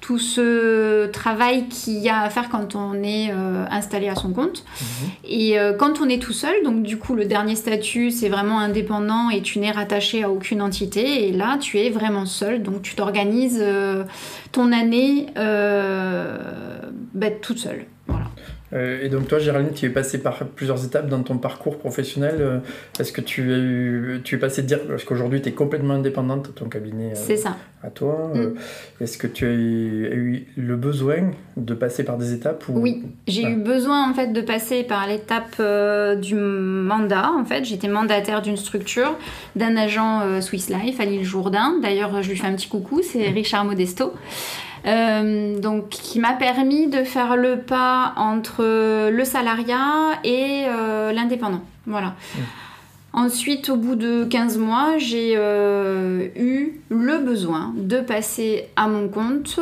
tout 0.00 0.18
ce 0.18 1.06
travail 1.06 1.68
qu'il 1.68 1.98
y 1.98 2.08
a 2.08 2.20
à 2.20 2.30
faire 2.30 2.48
quand 2.48 2.74
on 2.74 2.94
est 3.02 3.30
euh, 3.32 3.64
installé 3.70 4.08
à 4.08 4.14
son 4.14 4.32
compte. 4.32 4.64
Mhm. 4.80 5.10
Et 5.24 5.58
euh, 5.58 5.72
quand 5.74 6.00
on 6.00 6.08
est 6.08 6.20
tout 6.20 6.32
seul, 6.32 6.62
donc 6.64 6.82
du 6.82 6.96
coup 6.98 7.14
le 7.14 7.26
dernier 7.26 7.54
statut 7.54 8.10
c'est 8.10 8.28
vraiment 8.28 8.58
indépendant 8.58 9.30
et 9.30 9.42
tu 9.42 9.58
n'es 9.58 9.70
rattaché 9.70 10.22
à 10.24 10.30
aucune 10.30 10.62
entité. 10.62 11.28
Et 11.28 11.32
là 11.32 11.58
tu 11.60 11.78
es 11.78 11.90
vraiment 11.90 12.26
seul, 12.26 12.62
donc 12.62 12.82
tu 12.82 12.94
t'organises 12.94 13.60
euh, 13.60 14.04
ton 14.52 14.72
année 14.72 15.26
bah, 17.12 17.30
toute 17.42 17.58
seule. 17.58 17.86
Voilà. 18.06 18.26
Euh, 18.72 19.02
et 19.02 19.08
donc 19.08 19.26
toi, 19.26 19.38
Géraldine, 19.40 19.72
tu 19.74 19.86
es 19.86 19.90
passée 19.90 20.18
par 20.18 20.38
plusieurs 20.46 20.84
étapes 20.84 21.08
dans 21.08 21.22
ton 21.22 21.38
parcours 21.38 21.76
professionnel. 21.78 22.36
Euh, 22.40 22.58
Est-ce 23.00 23.12
que 23.12 23.20
tu, 23.20 23.42
eu, 23.42 24.20
tu 24.22 24.36
es 24.36 24.38
passée 24.38 24.62
de 24.62 24.66
dire, 24.68 24.78
parce 24.86 25.04
qu'aujourd'hui 25.04 25.42
tu 25.42 25.48
es 25.48 25.52
complètement 25.52 25.94
indépendante 25.94 26.54
ton 26.54 26.68
cabinet 26.68 27.10
euh, 27.12 27.14
C'est 27.14 27.36
ça. 27.36 27.56
à 27.82 27.90
toi, 27.90 28.30
euh, 28.36 28.50
est-ce 29.00 29.18
que 29.18 29.26
tu 29.26 29.44
as 29.46 29.50
eu, 29.52 30.06
as 30.06 30.14
eu 30.14 30.46
le 30.56 30.76
besoin 30.76 31.30
de 31.56 31.74
passer 31.74 32.04
par 32.04 32.16
des 32.16 32.32
étapes 32.32 32.64
ou... 32.68 32.78
Oui, 32.78 33.02
j'ai 33.26 33.44
Ah. 33.46 33.50
eu 33.50 33.56
besoin 33.56 34.08
en 34.08 34.14
fait 34.14 34.28
de 34.32 34.40
passer 34.40 34.84
par 34.84 35.06
l'étape 35.08 35.56
euh, 35.58 36.14
du 36.14 36.34
mandat. 36.36 37.32
En 37.36 37.44
fait, 37.44 37.64
j'étais 37.64 37.88
mandataire 37.88 38.40
d'une 38.42 38.56
structure 38.56 39.16
d'un 39.56 39.76
agent 39.76 40.20
euh, 40.22 40.40
Swiss 40.40 40.70
Life 40.70 41.00
à 41.00 41.04
l'île 41.06 41.24
Jourdain. 41.24 41.74
D'ailleurs, 41.82 42.22
je 42.22 42.28
lui 42.30 42.36
fais 42.36 42.46
un 42.46 42.54
petit 42.54 42.68
coucou, 42.68 43.00
c'est 43.02 43.28
Richard 43.30 43.64
Modesto. 43.64 44.12
Euh, 44.86 45.58
donc, 45.58 45.88
qui 45.90 46.18
m'a 46.20 46.32
permis 46.32 46.86
de 46.88 47.04
faire 47.04 47.36
le 47.36 47.58
pas 47.58 48.14
entre 48.16 48.62
le 49.10 49.24
salariat 49.24 50.18
et 50.24 50.64
euh, 50.66 51.12
l'indépendant. 51.12 51.60
Voilà. 51.86 52.14
Ensuite, 53.12 53.68
au 53.70 53.76
bout 53.76 53.96
de 53.96 54.24
15 54.24 54.58
mois, 54.58 54.96
j'ai 54.98 55.34
euh, 55.36 56.28
eu 56.36 56.80
le 56.88 57.18
besoin 57.18 57.72
de 57.76 57.98
passer 58.00 58.68
à 58.76 58.86
mon 58.88 59.08
compte, 59.08 59.58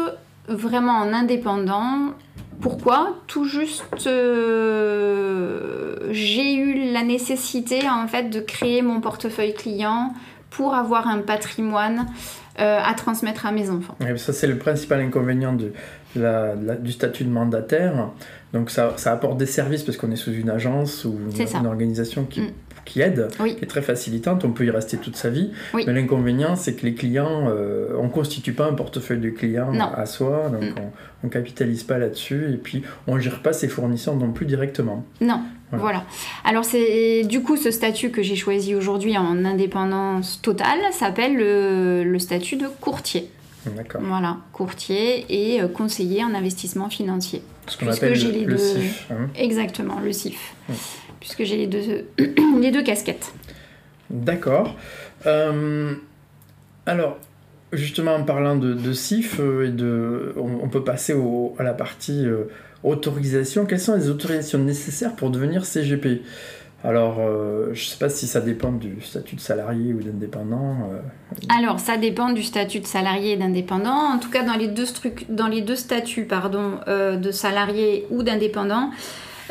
vraiment 0.48 0.98
en 0.98 1.12
indépendant. 1.12 2.12
Pourquoi? 2.60 3.16
Tout 3.26 3.44
juste, 3.44 3.84
j'ai 6.10 6.54
eu 6.54 6.92
la 6.92 7.02
nécessité 7.04 7.88
en 7.88 8.08
fait 8.08 8.30
de 8.30 8.40
créer 8.40 8.82
mon 8.82 9.00
portefeuille 9.00 9.54
client 9.54 10.12
pour 10.50 10.74
avoir 10.74 11.06
un 11.06 11.18
patrimoine 11.18 12.06
euh, 12.58 12.78
à 12.84 12.94
transmettre 12.94 13.46
à 13.46 13.52
mes 13.52 13.70
enfants. 13.70 13.96
Ouais, 14.00 14.16
ça, 14.16 14.32
c'est 14.32 14.46
le 14.46 14.58
principal 14.58 15.00
inconvénient 15.00 15.52
de 15.52 15.72
la- 16.16 16.54
la- 16.54 16.74
du 16.76 16.92
statut 16.92 17.24
de 17.24 17.30
mandataire. 17.30 18.10
Donc, 18.52 18.70
ça, 18.70 18.94
ça 18.96 19.12
apporte 19.12 19.36
des 19.38 19.46
services 19.46 19.82
parce 19.82 19.96
qu'on 19.98 20.10
est 20.10 20.16
sous 20.16 20.32
une 20.32 20.50
agence 20.50 21.04
ou 21.04 21.16
une 21.60 21.66
organisation 21.66 22.24
qui, 22.24 22.40
Mm. 22.40 22.50
Qui 22.88 23.00
aide, 23.02 23.28
Oui. 23.38 23.54
qui 23.56 23.64
est 23.64 23.68
très 23.68 23.82
facilitante. 23.82 24.44
On 24.44 24.50
peut 24.52 24.64
y 24.64 24.70
rester 24.70 24.96
toute 24.96 25.14
sa 25.16 25.28
vie. 25.30 25.50
Oui. 25.74 25.84
Mais 25.86 25.92
l'inconvénient, 25.92 26.56
c'est 26.56 26.74
que 26.74 26.84
les 26.86 26.94
clients, 26.94 27.48
euh, 27.48 27.88
on 27.98 28.04
ne 28.04 28.08
constitue 28.08 28.52
pas 28.54 28.66
un 28.66 28.72
portefeuille 28.74 29.20
de 29.20 29.30
clients 29.30 29.72
Non. 29.72 29.90
à 29.94 30.06
soi. 30.06 30.48
Donc, 30.50 30.62
Mm. 30.62 30.74
on 31.22 31.26
ne 31.26 31.32
capitalise 31.32 31.82
pas 31.84 31.98
là-dessus. 31.98 32.46
Et 32.52 32.56
puis, 32.56 32.82
on 33.06 33.16
ne 33.16 33.20
gère 33.20 33.42
pas 33.42 33.52
ses 33.52 33.68
fournisseurs 33.68 34.16
non 34.16 34.32
plus 34.32 34.46
directement. 34.46 35.04
Non, 35.20 35.40
Voilà. 35.70 35.82
voilà. 35.82 36.04
Alors 36.44 36.64
c'est 36.64 37.24
du 37.24 37.42
coup 37.42 37.56
ce 37.58 37.70
statut 37.70 38.10
que 38.10 38.22
j'ai 38.22 38.36
choisi 38.36 38.74
aujourd'hui 38.74 39.18
en 39.18 39.44
indépendance 39.44 40.40
totale 40.40 40.78
s'appelle 40.92 41.36
le, 41.36 42.04
le 42.04 42.18
statut 42.18 42.56
de 42.56 42.66
courtier. 42.80 43.30
D'accord. 43.76 44.00
Voilà, 44.02 44.38
courtier 44.52 45.26
et 45.28 45.60
euh, 45.60 45.68
conseiller 45.68 46.24
en 46.24 46.32
investissement 46.34 46.88
financier. 46.88 47.42
Ce 47.66 47.76
qu'on 47.76 47.88
appelle 47.88 48.14
le, 48.18 48.30
les 48.30 48.44
le 48.44 48.52
deux- 48.52 48.56
CIF. 48.58 49.08
hein. 49.10 49.28
Exactement, 49.36 50.00
le 50.02 50.12
CIF. 50.12 50.54
Puisque 51.20 51.44
j'ai 51.44 51.56
les 51.56 51.66
deux, 51.66 52.06
les 52.60 52.70
deux 52.70 52.82
casquettes. 52.82 53.32
D'accord. 54.10 54.76
Euh, 55.26 55.94
alors, 56.86 57.18
justement, 57.72 58.14
en 58.14 58.24
parlant 58.24 58.56
de, 58.56 58.72
de 58.72 58.92
CIF, 58.92 59.38
euh, 59.40 59.66
et 59.66 59.70
de, 59.70 60.32
on, 60.36 60.64
on 60.64 60.68
peut 60.68 60.84
passer 60.84 61.12
au- 61.12 61.54
à 61.58 61.62
la 61.62 61.74
partie 61.74 62.24
euh, 62.26 62.44
autorisation. 62.84 63.66
Quelles 63.66 63.80
sont 63.80 63.94
les 63.96 64.08
autorisations 64.08 64.58
nécessaires 64.60 65.14
pour 65.16 65.30
devenir 65.30 65.66
CGP 65.66 66.22
Alors, 66.84 67.16
euh, 67.18 67.66
je 67.74 67.84
ne 67.84 67.86
sais 67.90 67.98
pas 67.98 68.08
si 68.08 68.26
ça 68.26 68.40
dépend 68.40 68.72
du 68.72 69.00
statut 69.02 69.34
de 69.36 69.40
salarié 69.40 69.92
ou 69.92 70.00
d'indépendant. 70.00 70.88
Alors, 71.54 71.80
ça 71.80 71.96
dépend 71.98 72.30
du 72.30 72.42
statut 72.44 72.78
de 72.80 72.86
salarié 72.86 73.32
et 73.32 73.36
d'indépendant. 73.36 73.90
En 74.14 74.18
tout 74.18 74.30
cas, 74.30 74.44
dans 74.44 74.54
les 74.56 74.68
deux, 74.68 74.86
dans 75.28 75.48
les 75.48 75.60
deux 75.60 75.76
statuts 75.76 76.24
pardon, 76.24 76.78
de 76.86 77.30
salarié 77.32 78.06
ou 78.10 78.22
d'indépendant, 78.22 78.90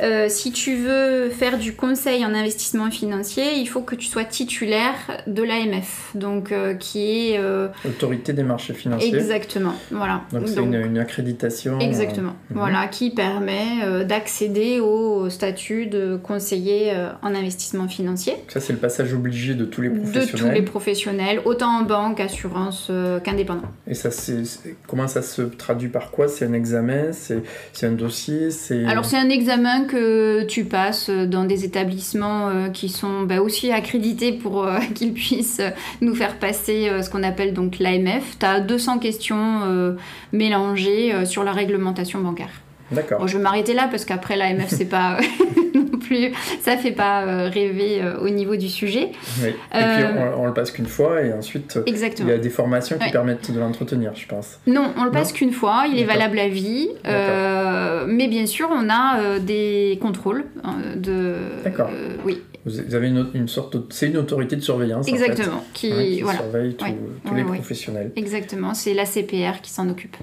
euh, 0.01 0.27
si 0.30 0.51
tu 0.51 0.75
veux 0.75 1.30
faire 1.30 1.58
du 1.58 1.74
conseil 1.74 2.25
en 2.25 2.34
investissement 2.34 2.92
financier, 2.92 3.56
il 3.58 3.68
faut 3.68 3.82
que 3.82 3.96
tu 3.96 4.08
sois 4.08 4.25
titulaire 4.25 4.96
de 5.25 5.44
l'AMF, 5.44 6.12
donc 6.16 6.51
euh, 6.51 6.75
qui 6.75 7.32
est 7.32 7.39
euh, 7.39 7.68
autorité 7.86 8.34
des 8.34 8.44
marchés 8.44 8.74
financiers. 8.74 9.16
exactement, 9.16 9.74
voilà. 9.92 10.22
Donc, 10.32 10.48
c'est 10.48 10.62
une, 10.62 10.75
une 10.75 11.00
accréditation. 11.00 11.80
Exactement, 11.80 12.36
mhm. 12.50 12.58
voilà, 12.58 12.88
qui 12.88 13.12
permet 13.12 14.06
d'accéder 14.06 14.80
au 14.80 15.30
statut 15.30 15.88
de 15.88 16.18
conseiller 16.22 16.94
en 17.22 17.34
investissement 17.34 17.88
financier. 17.88 18.34
ça, 18.48 18.60
c'est 18.60 18.74
le 18.74 18.80
passage 18.80 19.13
obligé 19.13 19.54
de 19.54 19.66
tous 19.66 19.82
les 19.82 19.89
De 19.89 20.00
professionnels. 20.00 20.39
tous 20.39 20.51
les 20.51 20.62
professionnels, 20.62 21.42
autant 21.46 21.80
en 21.80 21.84
banque, 21.84 22.20
assurance 22.20 22.92
qu'indépendant. 23.24 23.70
Et 23.88 23.94
ça, 23.94 24.12
c'est, 24.12 24.44
comment 24.88 25.08
ça 25.08 25.22
se 25.22 25.42
traduit 25.42 25.89
par 25.89 26.12
quoi? 26.12 26.27
C'est 26.27 26.46
un 26.46 26.54
examen? 26.54 27.12
C'est, 27.13 27.42
c'est 27.74 27.88
un 27.88 27.92
dossier? 27.92 28.51
C'est... 28.51 28.86
Alors 28.86 29.06
c'est 29.06 29.18
un 29.18 29.30
examen 29.30 29.87
que 29.88 30.44
tu 30.44 30.65
passes 30.65 31.10
dans 31.10 31.46
des 31.46 31.65
établissements 31.65 32.50
euh, 32.50 32.70
qui 32.70 32.89
sont 32.89 33.24
bah, 33.24 33.41
aussi 33.41 33.72
accrédités 33.72 34.32
pour 34.32 34.63
euh, 34.63 34.79
qu'ils 34.96 35.13
puissent 35.13 35.62
nous 36.01 36.15
faire 36.15 36.38
passer 36.38 36.89
euh, 36.89 37.01
ce 37.01 37.10
qu'on 37.10 37.24
appelle 37.24 37.53
donc 37.53 37.79
l'AMF. 37.79 38.38
Tu 38.39 38.46
as 38.46 38.60
200 38.60 39.00
questions 39.00 39.98
mélangées 40.32 41.25
sur 41.25 41.44
la 41.44 41.51
réglementation 41.51 42.20
bancaire. 42.20 42.50
D'accord. 42.91 43.20
Bon, 43.20 43.27
je 43.27 43.38
vais 43.38 43.44
m'arrêter 43.44 43.74
là 43.74 43.88
parce 43.91 44.06
qu'après 44.06 44.38
l'AMF 44.38 44.70
c'est 44.70 44.86
pas 44.86 45.17
non 45.75 45.98
plus 46.00 46.32
ça 46.62 46.77
fait 46.77 46.91
pas 46.91 47.24
euh, 47.25 47.50
rêver 47.50 48.01
euh, 48.01 48.17
au 48.20 48.29
niveau 48.29 48.56
du 48.56 48.70
sujet. 48.70 49.12
Oui. 49.41 49.50
Et 49.50 49.51
puis, 49.72 49.82
Euh, 49.82 50.34
on, 50.38 50.44
on 50.44 50.46
le 50.46 50.53
passe 50.53 50.72
qu'une 50.72 50.86
fois 50.86 51.22
et 51.22 51.34
ensuite... 51.34 51.77
Il 51.86 51.89
Exactement. 51.91 52.29
y 52.29 52.32
a 52.32 52.38
des 52.38 52.50
formations 52.50 52.98
qui 52.98 53.06
Ouais. 53.06 53.12
permettent 53.12 53.51
de 53.51 53.60
l'entretenir, 53.60 54.13
je 54.15 54.25
pense. 54.25 54.60
Non, 54.67 54.94
on 54.98 55.03
le 55.03 55.12
passe 55.12 55.34
qu'une 55.34 55.51
fois, 55.51 55.86
il 55.91 56.00
est 56.00 56.06
valable 56.06 56.39
à 56.39 56.48
vie, 56.48 56.89
euh, 57.06 58.06
mais 58.08 58.27
bien 58.27 58.46
sûr 58.46 58.70
on 58.72 58.89
a 58.89 59.39
des 59.39 59.98
contrôles 60.01 60.46
euh, 60.65 60.96
de. 60.96 61.36
D'accord. 61.63 61.89
euh, 61.94 62.15
oui, 62.25 62.41
Vous 62.65 62.96
avez 62.96 63.08
une, 63.08 63.27
une 63.34 63.48
sorte 63.48 63.75
de... 63.75 63.84
C'est 63.89 64.08
une 64.08 64.17
autorité 64.17 64.56
de 64.56 64.62
surveillance, 64.62 65.08
en 65.08 65.15
fait, 65.15 65.24
exactement. 65.24 65.63
Qui, 65.74 65.91
hein, 65.91 65.96
qui 65.98 66.22
voilà, 66.22 66.39
surveille 66.39 66.74
tous- 66.75 66.86
Ouais. 66.86 66.96
tous 67.25 67.32
Ouais, 67.34 67.38
les 67.38 67.44
professionnels. 67.44 68.12
exactement. 68.15 68.74
C'est 68.74 68.94
la 68.94 69.06
CPR 69.06 69.62
qui 69.62 69.72
s'en 69.72 69.89
occupe. 69.89 70.15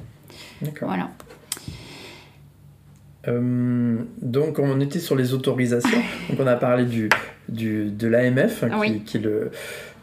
D'accord. 0.63 0.89
Voilà. 0.89 1.11
Euh, 3.29 3.97
donc, 4.21 4.59
on 4.59 4.81
était 4.81 4.99
sur 4.99 5.17
les 5.17 5.33
autorisations. 5.35 5.99
donc, 6.31 6.41
on 6.41 6.47
a 6.47 6.57
parlé 6.57 6.85
du, 6.85 7.09
du, 7.49 7.87
de 7.91 8.07
l'AMF, 8.09 8.61
qui, 8.61 8.75
Oui. 8.79 9.03
qui 9.05 9.17
est 9.19 9.21
le 9.21 9.51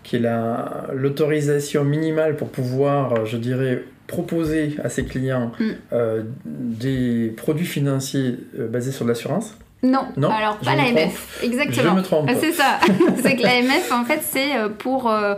qui 0.04 0.16
est 0.16 0.20
la- 0.20 0.88
l'autorisation 0.96 1.84
minimale 1.84 2.36
pour 2.36 2.50
pouvoir, 2.50 3.28
je 3.28 3.38
dirais, 3.38 3.84
proposer 4.08 4.76
à 4.84 4.90
ses 4.90 5.06
clients 5.06 5.52
Mm. 5.60 5.64
euh, 5.94 6.24
des 6.46 7.32
produits 7.38 7.68
financiers 7.68 8.38
euh, 8.58 8.68
basés 8.68 8.92
sur 8.92 9.06
de 9.06 9.10
l'assurance. 9.12 9.56
Non, 9.84 10.06
Non, 10.16 10.30
alors 10.30 10.58
pas 10.58 10.76
l'AMF, 10.76 11.40
exactement. 11.44 11.92
Je 11.92 11.96
me 11.98 12.02
trompe. 12.04 12.30
Ah, 12.30 12.36
C'est 12.40 12.52
ça. 12.52 12.80
c'est 13.24 13.36
que 13.36 13.42
l'AMF, 13.42 13.92
en 13.92 14.04
fait, 14.06 14.20
c'est 14.24 14.56
euh, 14.56 14.70
pour. 14.70 15.10
euh, 15.10 15.34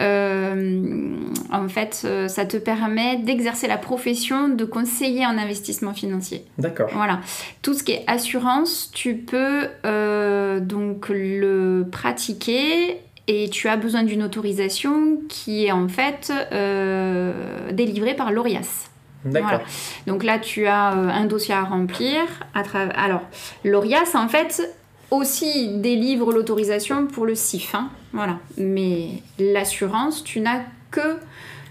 euh, 0.00 1.16
en 1.52 1.68
fait, 1.68 2.02
euh, 2.04 2.28
ça 2.28 2.46
te 2.46 2.56
permet 2.56 3.16
d'exercer 3.16 3.66
la 3.66 3.76
profession 3.76 4.48
de 4.48 4.64
conseiller 4.64 5.26
en 5.26 5.36
investissement 5.36 5.92
financier. 5.92 6.44
D'accord. 6.58 6.88
Voilà. 6.94 7.20
Tout 7.62 7.74
ce 7.74 7.82
qui 7.82 7.92
est 7.92 8.04
assurance, 8.06 8.90
tu 8.94 9.14
peux 9.16 9.66
euh, 9.84 10.60
donc 10.60 11.08
le 11.10 11.84
pratiquer 11.90 12.98
et 13.28 13.48
tu 13.50 13.68
as 13.68 13.76
besoin 13.76 14.02
d'une 14.02 14.22
autorisation 14.22 15.18
qui 15.28 15.66
est 15.66 15.72
en 15.72 15.88
fait 15.88 16.32
euh, 16.52 17.32
délivrée 17.72 18.14
par 18.14 18.32
l'ORIAS. 18.32 18.89
D'accord. 19.24 19.48
Voilà. 19.50 19.64
Donc 20.06 20.24
là, 20.24 20.38
tu 20.38 20.66
as 20.66 20.92
euh, 20.92 21.08
un 21.08 21.26
dossier 21.26 21.54
à 21.54 21.62
remplir. 21.62 22.20
À 22.54 22.62
tra- 22.62 22.90
Alors, 22.96 23.22
l'ORIAS, 23.64 24.14
en 24.14 24.28
fait, 24.28 24.74
aussi 25.10 25.68
délivre 25.78 26.32
l'autorisation 26.32 27.06
pour 27.06 27.26
le 27.26 27.34
CIF. 27.34 27.74
hein. 27.74 27.90
Voilà. 28.12 28.38
Mais 28.56 29.22
l'assurance, 29.38 30.24
tu 30.24 30.40
n'as 30.40 30.60
que 30.90 31.18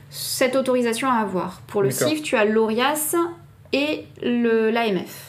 cette 0.10 0.56
autorisation 0.56 1.10
à 1.10 1.16
avoir. 1.16 1.62
Pour 1.68 1.82
le. 1.82 1.90
CIF, 2.08 2.22
tu 2.24 2.36
as 2.36 2.46
l'ORIAS 2.46 3.16
et 3.74 4.06
le- 4.24 4.70
l'AMF. 4.72 5.29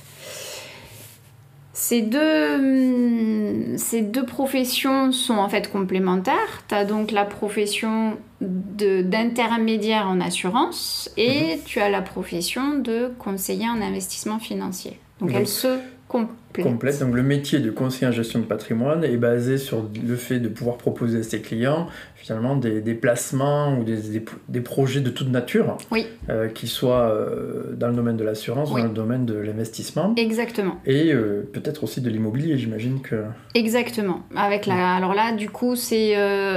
Ces 1.82 2.02
deux, 2.02 2.54
hum, 2.56 3.78
ces 3.78 4.02
deux 4.02 4.26
professions 4.26 5.12
sont 5.12 5.38
en 5.38 5.48
fait 5.48 5.72
complémentaires. 5.72 6.62
Tu 6.68 6.74
as 6.74 6.84
donc 6.84 7.10
la 7.10 7.24
profession 7.24 8.18
d'intermédiaire 8.40 10.06
en 10.06 10.20
assurance 10.20 11.10
et 11.16 11.56
Mhm. 11.56 11.62
tu 11.64 11.80
as 11.80 11.88
la 11.88 12.02
profession 12.02 12.74
de 12.78 13.10
conseiller 13.18 13.66
en 13.68 13.80
investissement 13.80 14.38
financier. 14.38 14.98
Donc 15.20 15.30
Donc, 15.30 15.38
elles 15.40 15.48
se 15.48 15.78
complètent. 16.08 16.36
Complète. 16.52 16.98
Donc 17.00 17.14
le 17.14 17.22
métier 17.22 17.58
de 17.60 17.70
conseiller 17.70 18.06
en 18.08 18.12
gestion 18.12 18.40
de 18.40 18.44
patrimoine 18.44 19.04
est 19.04 19.16
basé 19.16 19.56
sur 19.58 19.84
le 20.06 20.16
fait 20.16 20.40
de 20.40 20.48
pouvoir 20.48 20.76
proposer 20.76 21.20
à 21.20 21.22
ses 21.22 21.40
clients 21.40 21.86
finalement 22.16 22.54
des, 22.56 22.80
des 22.82 22.94
placements 22.94 23.78
ou 23.78 23.84
des, 23.84 23.96
des- 23.96 24.24
des 24.48 24.60
projets 24.60 25.00
de 25.00 25.08
toute 25.10 25.28
nature, 25.30 25.78
Oui. 25.90 26.06
euh, 26.28 26.48
qui 26.48 26.66
soient 26.66 27.08
euh, 27.10 27.74
dans 27.74 27.88
le 27.88 27.94
domaine 27.94 28.16
de 28.18 28.24
l'assurance 28.24 28.70
Oui. 28.70 28.80
ou 28.80 28.84
dans 28.84 28.88
le 28.88 28.94
domaine 28.94 29.24
de 29.26 29.34
l'investissement 29.34 30.12
Exactement. 30.18 30.76
et 30.84 31.12
euh, 31.14 31.48
peut-être 31.52 31.82
aussi 31.84 32.00
de 32.02 32.10
l'immobilier, 32.10 32.58
j'imagine 32.58 33.00
que... 33.00 33.22
Exactement. 33.54 34.20
Avec 34.36 34.66
la, 34.66 34.94
alors 34.96 35.14
là, 35.14 35.32
du 35.32 35.48
coup, 35.48 35.76
c'est 35.76 36.14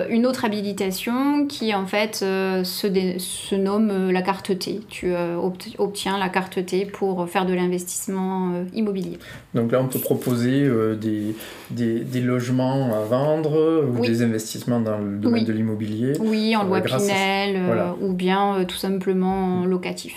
une 0.10 0.26
autre 0.26 0.44
habilitation 0.46 1.48
qui 1.48 1.74
en 1.74 1.86
fait 1.86 2.16
se, 2.18 2.88
dé- 2.88 3.16
se 3.20 3.56
nomme 3.56 4.12
la 4.12 4.22
carte 4.22 4.58
T. 4.60 4.82
Tu 4.90 5.12
obt- 5.14 5.76
obtiens 5.78 6.18
la 6.20 6.30
carte 6.30 6.66
T 6.66 6.86
pour 6.86 7.28
faire 7.30 7.46
de 7.46 7.54
l'investissement 7.54 8.64
immobilier. 8.74 9.18
Donc 9.54 9.72
là, 9.72 9.82
on 9.84 9.88
peut 9.88 10.00
proposer 10.00 10.64
euh, 10.64 10.96
des, 10.96 11.36
des, 11.72 12.00
des 12.00 12.22
logements 12.22 12.94
à 12.96 13.06
vendre 13.06 13.84
ou 13.88 14.00
Oui. 14.02 14.08
des 14.08 14.22
investissements 14.24 14.80
dans 14.80 14.98
le 14.98 15.18
domaine 15.18 15.42
Oui. 15.42 15.46
de 15.48 15.54
l'immobilier. 15.54 16.14
Oui, 16.20 16.56
en 16.56 16.64
Euh, 16.64 16.68
loi 16.68 16.78
à- 16.78 16.82
Pinel 16.82 17.56
euh, 17.56 17.64
voilà. 17.66 17.96
ou 18.02 18.14
bien 18.14 18.64
tout 18.68 18.76
simplement 18.78 19.62
en 19.62 19.66
locatif. 19.66 20.16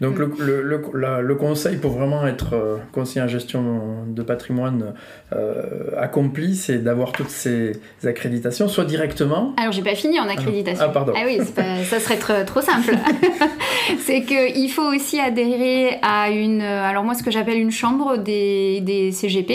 Donc 0.00 0.18
Mm. 0.18 0.34
le, 0.38 0.62
le, 0.62 0.62
le, 0.62 0.82
la- 1.00 1.20
le 1.20 1.34
conseil 1.34 1.76
pour 1.76 1.92
vraiment 1.92 2.26
être 2.26 2.80
conseiller 2.92 3.22
en 3.24 3.28
gestion 3.28 4.04
de 4.06 4.22
patrimoine 4.22 4.94
accompli, 5.98 6.54
c'est 6.54 6.78
d'avoir 6.78 7.12
toutes 7.12 7.30
ces 7.30 7.72
accréditations, 8.04 8.68
soit 8.68 8.84
directement. 8.84 9.54
Alors 9.58 9.72
j'ai 9.72 9.82
pas 9.82 9.94
fini 9.94 10.18
en 10.20 10.28
accréditation. 10.28 10.84
Ah, 10.86 10.90
pardon. 10.90 11.12
oui, 11.24 11.38
c'est 11.44 11.54
pas- 11.54 11.84
ça 11.84 12.00
serait 12.00 12.16
trop, 12.18 12.32
trop 12.46 12.60
simple. 12.60 12.94
c'est 14.00 14.22
qu'il 14.22 14.70
faut 14.70 14.82
aussi 14.94 15.18
adhérer 15.20 15.98
à 16.02 16.30
une, 16.30 16.60
alors 16.62 17.04
moi 17.04 17.14
ce 17.14 17.22
que 17.22 17.30
j'appelle 17.30 17.58
une 17.58 17.70
chambre 17.70 18.16
des, 18.18 18.80
des 18.80 18.99
CGP. 19.10 19.50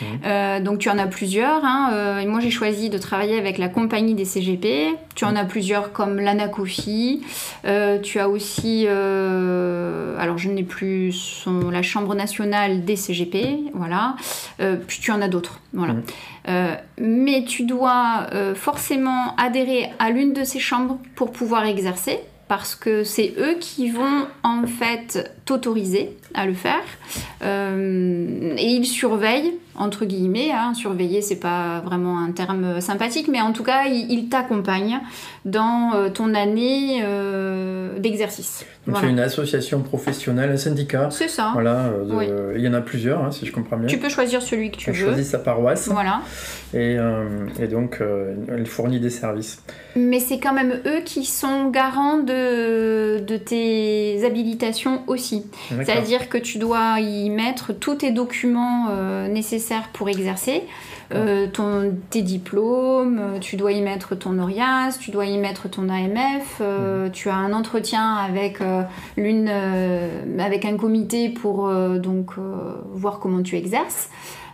Mhm. 0.00 0.06
Euh, 0.24 0.60
donc 0.60 0.78
tu 0.78 0.88
en 0.88 0.98
as 0.98 1.06
plusieurs. 1.06 1.64
hein. 1.64 1.90
Euh, 1.92 2.26
moi 2.26 2.40
j'ai 2.40 2.50
choisi 2.50 2.88
de 2.90 2.98
travailler 2.98 3.38
avec 3.38 3.58
la 3.58 3.68
compagnie 3.68 4.14
des 4.14 4.24
CGP. 4.24 4.96
Tu 5.14 5.24
en 5.24 5.36
as 5.36 5.44
plusieurs 5.44 5.92
comme 5.92 6.18
l'Anacofi. 6.18 7.22
Euh, 7.64 7.98
tu 8.00 8.18
as 8.18 8.28
aussi, 8.28 8.86
alors 8.86 10.38
je 10.38 10.48
n'ai 10.50 10.62
plus 10.62 11.12
son, 11.12 11.70
la 11.70 11.82
chambre 11.82 12.14
nationale 12.14 12.84
des 12.84 12.96
CGP. 12.96 13.58
Voilà. 13.74 14.16
Puis 14.88 14.98
tu 15.00 15.10
en 15.12 15.20
as 15.22 15.28
d'autres. 15.28 15.60
Voilà. 15.72 15.94
Mhm. 15.94 16.02
Euh, 16.48 16.74
mais 16.98 17.44
tu 17.44 17.64
dois 17.64 18.26
euh, 18.32 18.54
forcément 18.54 19.34
adhérer 19.36 19.90
à 19.98 20.10
l'une 20.10 20.32
de 20.32 20.44
ces 20.44 20.60
chambres 20.60 20.98
pour 21.16 21.32
pouvoir 21.32 21.66
exercer, 21.66 22.20
parce 22.46 22.76
que 22.76 23.02
c'est 23.02 23.34
eux 23.38 23.56
qui 23.58 23.90
vont 23.90 24.26
en 24.44 24.64
fait 24.66 25.35
t'autoriser 25.46 26.10
à 26.34 26.44
le 26.44 26.52
faire. 26.52 26.82
Euh, 27.42 28.54
et 28.58 28.66
ils 28.66 28.84
surveillent, 28.86 29.52
entre 29.76 30.04
guillemets, 30.04 30.50
hein, 30.52 30.74
surveiller 30.74 31.22
c'est 31.22 31.36
pas 31.40 31.80
vraiment 31.80 32.18
un 32.18 32.32
terme 32.32 32.80
sympathique, 32.80 33.28
mais 33.28 33.40
en 33.40 33.52
tout 33.52 33.62
cas 33.62 33.84
ils, 33.86 34.10
ils 34.10 34.28
t'accompagnent 34.28 34.98
dans 35.44 35.92
euh, 35.94 36.08
ton 36.08 36.34
année 36.34 37.00
euh, 37.04 37.98
d'exercice. 37.98 38.64
Donc 38.86 38.94
Voilà. 38.96 39.06
c'est 39.08 39.12
une 39.12 39.20
association 39.20 39.80
professionnelle, 39.82 40.50
un 40.50 40.56
syndicat. 40.56 41.08
C'est 41.10 41.28
ça. 41.28 41.50
Voilà, 41.52 41.90
de- 41.90 42.12
Oui. 42.14 42.26
il 42.56 42.60
y 42.62 42.68
en 42.68 42.74
a 42.74 42.80
plusieurs, 42.80 43.22
hein, 43.24 43.30
si 43.30 43.44
je 43.46 43.52
comprends 43.52 43.76
bien. 43.76 43.86
Tu 43.88 43.98
peux 43.98 44.08
choisir 44.08 44.42
celui 44.42 44.70
que 44.70 44.76
tu 44.76 44.90
On 44.90 44.92
veux. 44.92 44.98
choisit 45.06 45.24
sa 45.26 45.38
paroisse 45.38 45.88
Voilà. 45.88 46.20
et, 46.74 46.96
euh, 46.98 47.46
et 47.60 47.66
donc 47.68 48.00
elle 48.48 48.66
fournit 48.66 49.00
des 49.00 49.10
services. 49.10 49.62
Mais 49.96 50.20
c'est 50.20 50.38
quand 50.38 50.52
même 50.52 50.80
eux 50.86 51.00
qui 51.04 51.24
sont 51.24 51.68
garants 51.70 52.18
de, 52.18 53.05
de 53.26 53.36
tes 53.36 54.24
habilitations 54.24 55.02
aussi. 55.06 55.46
C'est-à-dire 55.68 56.28
que 56.28 56.38
tu 56.38 56.58
dois 56.58 57.00
y 57.00 57.30
mettre 57.30 57.72
tous 57.72 57.96
tes 57.96 58.10
documents 58.10 58.86
euh, 58.90 59.28
nécessaires 59.28 59.88
pour 59.92 60.08
exercer. 60.08 60.62
Euh, 61.14 61.46
ton, 61.46 61.94
tes 62.10 62.22
diplômes, 62.22 63.18
euh, 63.20 63.38
tu 63.38 63.56
dois 63.56 63.72
y 63.72 63.80
mettre 63.80 64.16
ton 64.16 64.38
ORIAS, 64.40 64.98
tu 65.00 65.12
dois 65.12 65.26
y 65.26 65.38
mettre 65.38 65.68
ton 65.68 65.88
AMF, 65.88 66.58
euh, 66.60 67.08
tu 67.10 67.28
as 67.28 67.36
un 67.36 67.52
entretien 67.52 68.14
avec 68.14 68.58
l'une, 69.16 69.48
avec 70.38 70.64
un 70.64 70.76
comité 70.76 71.28
pour 71.28 71.70
donc 71.98 72.32
voir 72.94 73.18
comment 73.20 73.42
tu 73.42 73.56
exerces. 73.56 74.08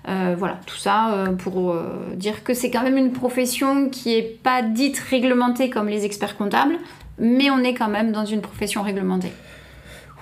Euh, 0.08 0.34
voilà, 0.36 0.58
tout 0.66 0.76
ça 0.76 1.12
euh, 1.12 1.32
pour 1.32 1.70
euh, 1.70 2.14
dire 2.16 2.42
que 2.42 2.54
c'est 2.54 2.70
quand 2.70 2.82
même 2.82 2.96
une 2.96 3.12
profession 3.12 3.88
qui 3.88 4.14
est 4.14 4.42
pas 4.42 4.62
dite 4.62 4.98
réglementée 4.98 5.70
comme 5.70 5.88
les 5.88 6.04
experts 6.04 6.36
comptables, 6.36 6.76
mais 7.18 7.50
on 7.50 7.58
est 7.62 7.74
quand 7.74 7.88
même 7.88 8.12
dans 8.12 8.24
une 8.24 8.40
profession 8.40 8.82
réglementée. 8.82 9.32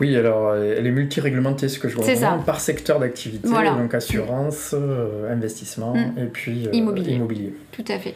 Oui, 0.01 0.17
alors 0.17 0.49
euh, 0.49 0.77
elle 0.79 0.87
est 0.87 0.91
multi-réglementée, 0.93 1.69
ce 1.69 1.79
que 1.79 1.89
je 1.89 1.95
vois 1.97 2.05
vraiment, 2.05 2.39
ça. 2.39 2.43
par 2.47 2.61
secteur 2.61 2.99
d'activité, 3.01 3.47
Voilà. 3.49 3.73
donc 3.73 3.93
assurance, 3.95 4.75
euh, 4.75 5.31
investissement 5.31 5.95
Mm. 5.95 6.13
et 6.19 6.25
puis 6.27 6.67
euh, 6.67 6.71
Immobilier. 6.73 7.13
immobilier. 7.13 7.55
Tout 7.73 7.85
à 7.89 7.99
fait. 7.99 8.15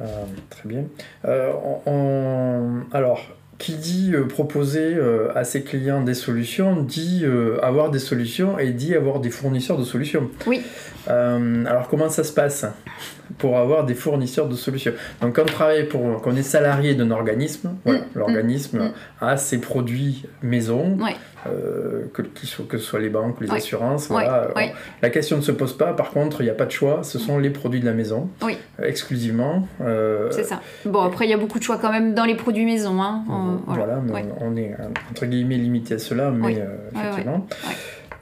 Euh, 0.00 0.04
très 0.50 0.68
bien. 0.68 0.84
On- 1.24 1.80
on- 1.90 2.80
alors, 2.92 3.26
qui 3.58 3.72
dit 3.72 4.12
proposer 4.28 4.94
à 5.34 5.42
ses 5.44 5.62
clients 5.62 6.02
des 6.02 6.12
solutions, 6.12 6.82
dit 6.82 7.24
avoir 7.62 7.90
des 7.90 7.98
solutions 7.98 8.58
et 8.58 8.70
dit 8.72 8.94
avoir 8.94 9.18
des 9.18 9.30
fournisseurs 9.30 9.78
de 9.78 9.84
solutions. 9.84 10.28
Oui. 10.46 10.60
Euh, 11.08 11.64
alors, 11.66 11.88
comment 11.88 12.08
ça 12.08 12.24
se 12.24 12.32
passe 12.32 12.66
pour 13.38 13.58
avoir 13.58 13.84
des 13.84 13.94
fournisseurs 13.94 14.48
de 14.48 14.54
solutions 14.54 14.92
Donc, 15.20 15.36
quand 15.36 15.42
on 15.42 15.46
travaille 15.46 15.84
pour, 15.88 16.22
qu'on 16.22 16.36
est 16.36 16.42
salarié 16.42 16.94
d'un 16.94 17.10
organisme, 17.10 17.70
Mm, 17.84 17.92
l'organisme 18.14 18.78
mm, 18.78 18.92
a 19.24 19.36
ses 19.36 19.58
produits 19.58 20.24
maison, 20.42 20.96
Ouais. 21.00 21.16
euh, 21.48 22.04
que, 22.12 22.22
ce 22.44 22.78
soit 22.78 23.00
les 23.00 23.08
banques 23.08 23.38
ou 23.40 23.44
les 23.44 23.50
Ouais. 23.50 23.56
assurances. 23.58 24.08
Voilà. 24.08 24.48
La 25.02 25.10
question 25.10 25.36
ne 25.36 25.42
se 25.42 25.52
pose 25.52 25.76
pas, 25.76 25.92
par 25.92 26.10
contre, 26.10 26.40
il 26.40 26.44
n'y 26.44 26.50
a 26.50 26.54
pas 26.54 26.66
de 26.66 26.70
choix, 26.70 27.00
ce 27.02 27.18
sont 27.18 27.38
les 27.38 27.50
produits 27.50 27.80
de 27.80 27.86
la 27.86 27.92
maison, 27.92 28.28
Oui. 28.42 28.56
euh, 28.80 28.84
exclusivement. 28.86 29.66
Euh, 29.80 30.28
C'est 30.30 30.44
ça. 30.44 30.60
Bon, 30.84 31.00
après, 31.02 31.26
il 31.26 31.30
y 31.30 31.34
a 31.34 31.38
beaucoup 31.38 31.58
de 31.58 31.64
choix 31.64 31.78
quand 31.78 31.90
même 31.92 32.14
dans 32.14 32.24
les 32.24 32.34
produits 32.36 32.64
maison. 32.64 33.02
Hein. 33.02 33.24
voilà, 33.66 34.00
mais 34.04 34.24
on, 34.40 34.52
on 34.52 34.56
est 34.56 34.74
entre 35.10 35.26
guillemets 35.26 35.56
limité 35.56 35.94
à 35.94 35.98
cela, 35.98 36.30
mais 36.30 36.58
effectivement. 36.94 37.46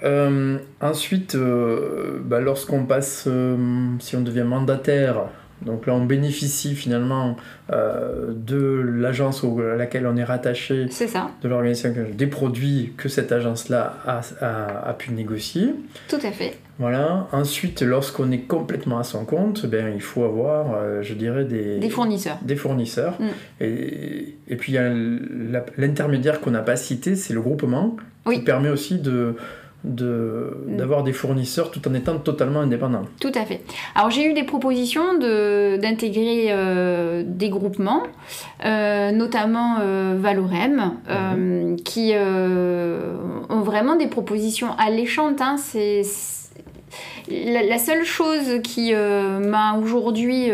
Euh, 0.05 0.59
ensuite, 0.81 1.35
euh, 1.35 2.19
bah, 2.25 2.41
lorsqu'on 2.41 2.85
passe, 2.85 3.25
euh, 3.27 3.57
si 4.01 4.17
on 4.17 4.21
devient 4.21 4.45
mandataire, 4.45 5.23
donc 5.65 5.87
là 5.87 5.95
on 5.95 6.05
bénéficie 6.05 6.75
finalement 6.75 7.37
euh, 7.73 8.33
de 8.35 8.83
l'agence 8.99 9.45
à 9.45 9.77
laquelle 9.77 10.07
on 10.07 10.17
est 10.17 10.25
rattaché, 10.25 10.89
ça, 10.91 11.31
de 11.43 11.49
l'organisation, 11.49 11.95
des 12.13 12.27
produits 12.27 12.93
que 12.99 13.09
cette 13.09 13.33
agence-là 13.33 13.97
a, 14.07 14.21
a- 14.43 14.89
a 14.91 14.93
pu 14.95 15.13
négocier. 15.13 15.75
tout 16.09 16.17
à 16.23 16.31
fait. 16.33 16.59
Voilà. 16.81 17.29
Ensuite, 17.31 17.83
lorsqu'on 17.83 18.33
est 18.33 18.41
complètement 18.49 18.99
à 18.99 19.05
son 19.05 19.25
compte, 19.25 19.65
ben, 19.65 19.93
il 19.95 20.03
faut 20.03 20.25
avoir, 20.25 20.75
euh, 20.75 21.03
je 21.03 21.15
dirais, 21.15 21.45
des, 21.45 21.79
Des 21.79 21.89
fournisseurs. 21.89 22.37
des 22.43 22.57
fournisseurs. 22.57 23.15
Mm. 23.21 23.27
Et, 23.61 24.35
et 24.49 24.57
puis, 24.57 24.73
il 24.73 24.75
y 24.75 24.79
a 24.79 24.89
la- 24.93 25.65
l'intermédiaire 25.79 26.41
qu'on 26.41 26.51
n'a 26.51 26.63
pas 26.63 26.75
cité, 26.77 27.15
c'est 27.15 27.33
le 27.33 27.41
groupement, 27.41 27.97
Oui. 28.27 28.39
qui 28.39 28.45
permet 28.45 28.71
aussi 28.71 28.99
de 28.99 29.37
de- 29.85 30.57
Mm. 30.67 30.77
d'avoir 30.77 31.03
des 31.03 31.13
fournisseurs 31.13 31.71
tout 31.71 31.87
en 31.89 31.95
étant 31.95 32.19
totalement 32.19 32.61
indépendant. 32.61 33.03
Tout 33.21 33.33
à 33.35 33.45
fait. 33.45 33.61
Alors 33.95 34.11
j'ai 34.11 34.25
eu 34.27 34.33
des 34.33 34.45
propositions 34.45 35.19
de- 35.19 35.77
d'intégrer 35.77 36.47
euh, 36.51 37.23
des 37.27 37.51
groupements, 37.51 38.03
euh, 38.65 39.13
notamment 39.13 39.77
euh, 39.81 40.17
Valorem, 40.19 40.95
euh, 41.11 41.77
qui 41.85 42.13
euh, 42.15 43.13
ont 43.51 43.61
vraiment 43.61 43.97
des 43.97 44.07
propositions 44.07 44.69
alléchantes. 44.79 45.41
hein. 45.41 45.57
C'est- 45.59 46.03
c'est- 46.03 46.45
la, 47.29 47.79
seule 47.79 48.05
chose 48.05 48.61
qui 48.63 48.93
m'a 48.95 49.77
aujourd'hui 49.83 50.51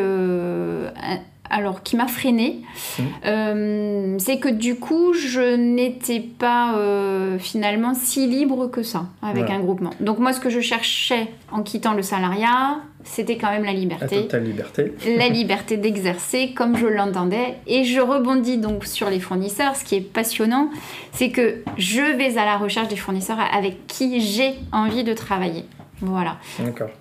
alors 1.51 1.83
qui 1.83 1.97
m'a 1.97 2.07
freinée, 2.07 2.61
mmh. 2.99 3.03
euh, 3.27 4.17
c'est 4.19 4.39
que 4.39 4.49
du 4.49 4.77
coup, 4.77 5.13
je 5.13 5.57
n'étais 5.57 6.21
pas 6.21 6.77
euh, 6.77 7.39
finalement 7.39 7.95
si 7.95 8.27
libre 8.27 8.69
que 8.69 8.83
ça 8.83 9.07
avec 9.23 9.51
un 9.51 9.59
groupement. 9.59 9.91
Donc 10.01 10.19
moi, 10.19 10.33
ce 10.33 10.41
que 10.41 10.51
je 10.51 10.61
cherchais 10.61 11.29
en 11.51 11.63
quittant 11.63 11.95
le 11.95 12.03
salariat, 12.03 12.79
c'était 13.05 13.37
quand 13.37 13.51
même 13.51 13.65
la 13.65 13.73
liberté. 13.73 14.29
La 14.31 14.39
liberté. 14.39 14.93
la 15.07 15.29
liberté 15.29 15.77
d'exercer 15.77 16.53
comme 16.55 16.77
je 16.77 16.87
l'entendais. 16.87 17.57
Et 17.67 17.85
je 17.85 18.01
rebondis 18.01 18.59
donc 18.59 18.85
sur 18.85 19.11
les 19.11 19.21
fournisseurs. 19.21 19.75
Ce 19.75 19.85
qui 19.85 19.97
est 19.97 20.01
passionnant, 20.01 20.71
c'est 21.13 21.31
que 21.31 21.63
je 21.79 22.03
vais 22.17 22.39
à 22.39 22.45
la 22.45 22.57
recherche 22.57 22.89
des 22.89 22.97
fournisseurs 22.97 23.39
avec 23.53 23.87
qui 23.87 24.21
j'ai 24.21 24.55
envie 24.73 25.05
de 25.05 25.15
travailler. 25.15 25.65
Voilà. 26.01 26.37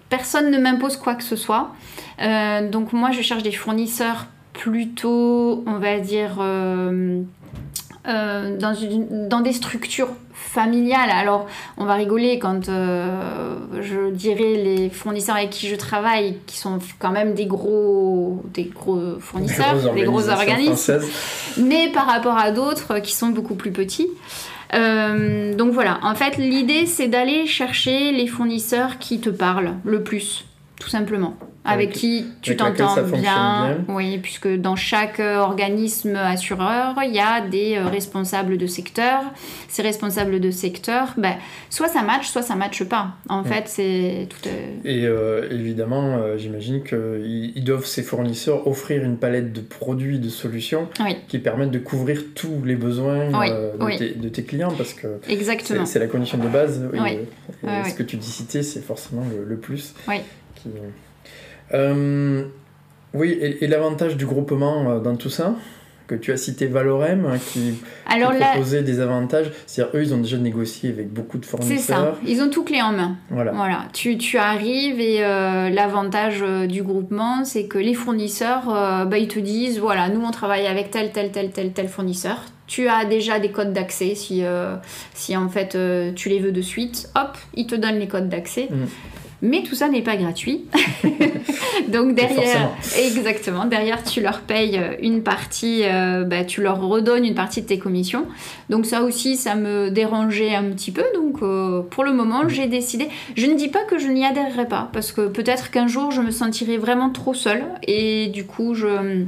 Personne 0.09 0.51
ne 0.51 0.57
m'impose 0.57 0.97
quoi 0.97 1.15
que 1.15 1.23
ce 1.23 1.35
soit. 1.35 1.71
Euh, 2.21 2.69
donc 2.69 2.93
moi, 2.93 3.11
je 3.11 3.21
cherche 3.21 3.43
des 3.43 3.51
fournisseurs 3.51 4.27
plutôt, 4.59 5.63
on 5.65 5.79
va 5.79 5.99
dire, 5.99 6.37
euh, 6.39 7.21
euh, 8.07 8.57
dans, 8.57 8.75
dans, 9.29 9.39
des 9.39 9.53
structures 9.53 10.09
familiales. 10.33 11.09
Alors, 11.11 11.47
on 11.77 11.85
va 11.85 11.93
rigoler 11.93 12.39
quand 12.39 12.67
euh, 12.67 13.55
je 13.81 14.11
dirais 14.11 14.55
les 14.55 14.89
fournisseurs 14.89 15.37
avec 15.37 15.51
qui 15.51 15.67
je 15.69 15.75
travaille, 15.75 16.37
qui 16.45 16.57
sont 16.57 16.79
quand 16.99 17.11
même 17.11 17.35
des 17.35 17.45
gros, 17.45 18.43
des 18.53 18.65
gros 18.65 19.17
fournisseurs, 19.21 19.93
des, 19.93 20.03
gros 20.03 20.27
organismes, 20.27 20.99
mais 21.57 21.89
par 21.93 22.07
rapport 22.07 22.37
à 22.37 22.51
d'autres 22.51 22.99
qui 22.99 23.15
sont 23.15 23.29
beaucoup 23.29 23.55
plus 23.55 23.71
petits. 23.71 24.09
donc 24.73 25.71
voilà, 25.71 25.99
en 26.03 26.15
fait, 26.15 26.35
l'idée 26.37 26.85
c'est 26.85 27.07
d'aller 27.07 27.45
chercher 27.45 28.11
les 28.11 28.27
fournisseurs 28.27 28.99
qui 28.99 29.21
te 29.21 29.29
parlent 29.29 29.75
le 29.85 30.03
plus, 30.03 30.45
tout 30.79 30.89
simplement 30.89 31.35
avec, 31.65 31.91
qui 31.91 32.25
tu 32.41 32.55
t'entends 32.55 32.95
bien. 33.03 33.77
Oui, 33.87 34.17
puisque 34.19 34.47
dans 34.47 34.75
chaque 34.75 35.19
euh, 35.19 35.37
organisme 35.37 36.15
assureur, 36.15 36.95
il 37.03 37.13
y 37.13 37.19
a 37.19 37.41
des 37.41 37.75
euh, 37.75 37.87
responsables 37.87 38.57
de 38.57 38.65
secteur. 38.65 39.21
Ces 39.67 39.81
responsables 39.81 40.39
de 40.39 40.51
secteur, 40.51 41.13
ben, 41.17 41.35
soit 41.69 41.87
ça 41.87 42.01
match, 42.01 42.27
soit 42.27 42.41
ça 42.41 42.55
matche 42.55 42.83
pas. 42.83 43.11
En 43.27 43.43
fait, 43.43 43.63
c'est 43.67 44.27
tout. 44.29 44.49
Et 44.85 45.05
euh, 45.05 45.47
évidemment, 45.51 46.37
j'imagine 46.37 46.83
qu'ils 46.83 47.63
doivent, 47.63 47.85
ces 47.85 48.03
fournisseurs, 48.03 48.67
offrir 48.67 49.03
une 49.03 49.17
palette 49.17 49.53
de 49.53 49.61
produits, 49.61 50.19
de 50.19 50.29
solutions 50.29 50.87
qui 51.27 51.39
permettent 51.39 51.71
de 51.71 51.79
couvrir 51.79 52.21
tous 52.35 52.63
les 52.65 52.75
besoins 52.75 53.29
de, 53.29 54.29
tes, 54.29 54.43
clients 54.43 54.73
parce 54.75 54.93
que 54.93 55.19
c'est 55.85 55.99
la 55.99 56.07
condition 56.07 56.37
de 56.37 56.47
base. 56.47 56.87
Et, 56.93 57.89
ce 57.89 57.93
que 57.93 58.03
tu 58.03 58.17
dis 58.17 58.29
citer, 58.29 58.63
c'est 58.63 58.81
forcément 58.81 59.23
le, 59.29 59.43
le 59.43 59.57
plus. 59.57 59.93
Qui, 60.61 60.69
euh, 61.73 62.43
oui, 63.13 63.37
et, 63.41 63.67
l'avantage 63.67 64.17
du 64.17 64.25
groupement 64.25 64.91
euh, 64.91 64.99
dans 64.99 65.15
tout 65.15 65.29
ça 65.29 65.55
que 66.07 66.15
tu 66.15 66.31
as 66.31 66.37
cité 66.37 66.65
Valorem 66.65 67.27
hein, 67.27 67.37
qui, 67.37 67.75
Alors, 68.07 68.33
proposait 68.33 68.81
des 68.81 68.99
avantages. 68.99 69.51
C'est-à-dire, 69.67 69.95
eux, 69.95 70.01
ils 70.01 70.13
ont 70.15 70.17
déjà 70.17 70.37
négocié 70.37 70.89
avec 70.89 71.13
beaucoup 71.13 71.37
de 71.37 71.45
fournisseurs. 71.45 71.77
C'est 71.77 71.93
ça, 71.93 72.17
ils 72.25 72.41
ont 72.41 72.49
tout 72.49 72.63
clé 72.63 72.81
en 72.81 72.91
main. 72.91 73.17
Voilà. 73.29 73.51
voilà. 73.51 73.85
Tu, 73.93 74.17
tu 74.17 74.37
arrives 74.39 74.99
et 74.99 75.23
euh, 75.23 75.69
l'avantage 75.69 76.43
du 76.67 76.81
groupement, 76.81 77.45
c'est 77.45 77.65
que 77.65 77.77
les 77.77 77.93
fournisseurs, 77.93 78.65
bah, 78.65 79.19
ils 79.19 79.27
te 79.27 79.37
disent 79.37 79.77
voilà, 79.77 80.09
nous, 80.09 80.21
on 80.21 80.31
travaille 80.31 80.65
avec 80.65 80.89
tel, 80.89 81.11
tel, 81.11 81.31
tel, 81.31 81.51
tel, 81.51 81.73
tel 81.73 81.87
fournisseur. 81.87 82.43
Tu 82.65 82.87
as 82.87 83.05
déjà 83.05 83.37
des 83.37 83.51
codes 83.51 83.73
d'accès 83.73 84.15
si, 84.15 84.43
si 85.13 85.37
en 85.37 85.49
fait 85.49 85.77
tu 86.15 86.29
les 86.29 86.39
veux 86.39 86.51
de 86.51 86.61
suite. 86.61 87.07
Hop, 87.15 87.37
ils 87.53 87.67
te 87.67 87.75
donnent 87.75 87.99
les 87.99 88.07
codes 88.07 88.29
d'accès. 88.29 88.67
Mm. 88.71 88.85
Mais 89.41 89.63
tout 89.63 89.75
ça 89.75 89.87
n'est 89.87 90.01
pas 90.01 90.17
gratuit. 90.17 90.65
Donc 91.87 92.13
derrière, 92.13 92.71
exactement, 92.97 93.65
derrière 93.65 94.03
tu 94.03 94.21
leur 94.21 94.41
payes 94.41 94.77
euh, 94.77 94.95
une 95.01 95.23
partie, 95.23 95.81
euh, 95.83 96.23
bah, 96.23 96.43
tu 96.43 96.61
leur 96.61 96.81
redonnes 96.81 97.25
une 97.25 97.35
partie 97.35 97.61
de 97.61 97.67
tes 97.67 97.79
commissions. 97.79 98.25
Donc 98.69 98.85
ça 98.85 99.03
aussi, 99.03 99.37
ça 99.37 99.55
me 99.55 99.89
dérangeait 99.89 100.55
un 100.55 100.63
petit 100.65 100.91
peu. 100.91 101.03
Donc 101.13 101.41
euh, 101.41 101.81
pour 101.81 102.03
le 102.03 102.13
moment, 102.13 102.47
j'ai 102.49 102.67
décidé. 102.67 103.07
Je 103.35 103.45
ne 103.45 103.55
dis 103.55 103.69
pas 103.69 103.83
que 103.85 103.97
je 103.97 104.07
n'y 104.07 104.25
adhérerai 104.25 104.67
pas, 104.67 104.89
parce 104.91 105.11
que 105.11 105.27
peut-être 105.27 105.71
qu'un 105.71 105.87
jour 105.87 106.11
je 106.11 106.21
me 106.21 106.31
sentirai 106.31 106.77
vraiment 106.77 107.09
trop 107.09 107.33
seule 107.33 107.63
et 107.87 108.27
du 108.27 108.45
coup 108.45 108.73
je, 108.73 109.23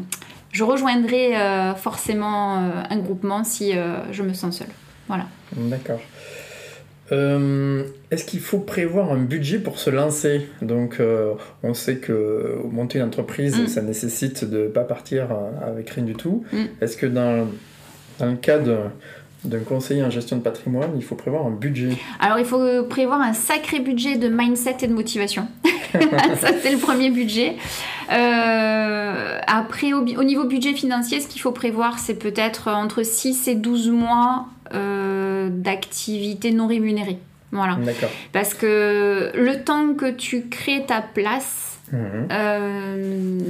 je 0.51 0.63
rejoindrai 0.63 1.33
forcément 1.77 2.55
un 2.89 2.97
groupement 2.97 3.43
si 3.43 3.73
je 4.11 4.23
me 4.23 4.33
sens 4.33 4.57
seule. 4.57 4.67
Voilà. 5.07 5.25
D'accord. 5.55 5.99
Euh, 7.11 7.83
est-ce 8.09 8.23
qu'il 8.23 8.39
faut 8.39 8.59
prévoir 8.59 9.11
un 9.11 9.17
budget 9.17 9.59
pour 9.59 9.79
se 9.79 9.89
lancer 9.89 10.47
Donc, 10.61 10.99
euh, 10.99 11.33
on 11.63 11.73
sait 11.73 11.97
que 11.97 12.57
monter 12.71 12.99
une 12.99 13.05
entreprise, 13.05 13.59
mm. 13.59 13.67
ça 13.67 13.81
nécessite 13.81 14.45
de 14.45 14.63
ne 14.63 14.67
pas 14.67 14.83
partir 14.83 15.31
euh, 15.31 15.69
avec 15.69 15.89
rien 15.89 16.05
du 16.05 16.13
tout. 16.13 16.45
Mm. 16.53 16.65
Est-ce 16.81 16.95
que 16.95 17.05
dans, 17.05 17.47
dans 18.19 18.27
le 18.27 18.37
cas 18.37 18.59
d'un 19.43 19.59
conseiller 19.59 20.03
en 20.03 20.09
gestion 20.09 20.37
de 20.37 20.41
patrimoine, 20.41 20.91
il 20.95 21.03
faut 21.03 21.15
prévoir 21.15 21.45
un 21.45 21.51
budget 21.51 21.97
Alors, 22.19 22.39
il 22.39 22.45
faut 22.45 22.83
prévoir 22.83 23.21
un 23.21 23.33
sacré 23.33 23.79
budget 23.79 24.17
de 24.17 24.29
mindset 24.29 24.77
et 24.81 24.87
de 24.87 24.93
motivation. 24.93 25.47
ça, 26.39 26.49
c'est 26.61 26.71
le 26.71 26.77
premier 26.77 27.09
budget. 27.09 27.55
après, 28.09 29.93
au, 29.93 30.01
au, 30.01 30.23
niveau 30.23 30.45
budget 30.45 30.73
financier, 30.73 31.19
ce 31.19 31.27
qu'il 31.27 31.41
faut 31.41 31.51
prévoir, 31.51 31.99
c'est 31.99 32.15
peut-être 32.15 32.67
entre 32.67 33.03
6 33.03 33.47
et 33.47 33.55
12 33.55 33.89
mois 33.89 34.47
euh, 34.73 35.49
d'activité 35.51 36.51
non 36.51 36.67
rémunérée. 36.67 37.17
Voilà. 37.51 37.77
Parce 38.31 38.53
que 38.53 39.31
le 39.33 39.63
temps 39.65 39.93
que 39.95 40.09
tu 40.09 40.47
crées 40.47 40.85
ta 40.87 41.01
place, 41.01 41.70
mhm. 41.91 42.27
euh, 42.31 43.41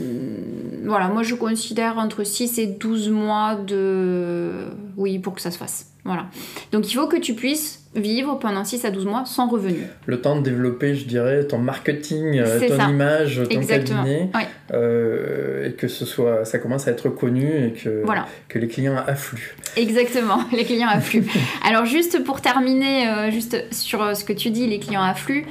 voilà, 0.85 1.07
moi 1.07 1.23
je 1.23 1.35
considère 1.35 1.97
entre 1.97 2.23
6 2.23 2.59
et 2.59 2.67
12 2.67 3.09
mois 3.09 3.55
de. 3.55 4.51
Oui, 4.97 5.19
pour 5.19 5.33
que 5.33 5.41
ça 5.41 5.51
se 5.51 5.57
fasse. 5.57 5.87
Voilà. 6.03 6.25
Donc 6.71 6.91
il 6.91 6.95
faut 6.95 7.07
que 7.07 7.17
tu 7.17 7.35
puisses 7.35 7.81
vivre 7.95 8.39
pendant 8.39 8.63
6 8.63 8.85
à 8.85 8.91
12 8.91 9.05
mois 9.05 9.23
sans 9.25 9.47
revenu. 9.47 9.83
Le 10.05 10.21
temps 10.21 10.35
de 10.35 10.41
développer, 10.41 10.95
je 10.95 11.05
dirais, 11.05 11.43
ton 11.45 11.57
marketing, 11.57 12.39
euh, 12.39 12.59
ton 12.67 12.89
image, 12.89 13.41
ton 13.49 13.65
cabinet, 13.65 14.29
euh, 14.73 15.67
et 15.67 15.73
que 15.73 15.87
ce 15.87 16.05
soit, 16.05 16.45
ça 16.45 16.57
commence 16.57 16.87
à 16.87 16.91
être 16.91 17.09
connu 17.09 17.67
et 17.67 17.71
que, 17.73 18.03
que 18.47 18.59
les 18.59 18.67
clients 18.67 18.95
affluent. 19.05 19.55
Exactement, 19.75 20.39
les 20.53 20.63
clients 20.63 20.89
affluent. 20.89 21.27
Alors 21.67 21.85
juste 21.85 22.23
pour 22.23 22.41
terminer, 22.41 23.07
euh, 23.07 23.31
juste 23.31 23.71
sur 23.71 24.15
ce 24.15 24.23
que 24.23 24.33
tu 24.33 24.49
dis, 24.49 24.67
les 24.67 24.79
clients 24.79 25.03
affluent, 25.03 25.45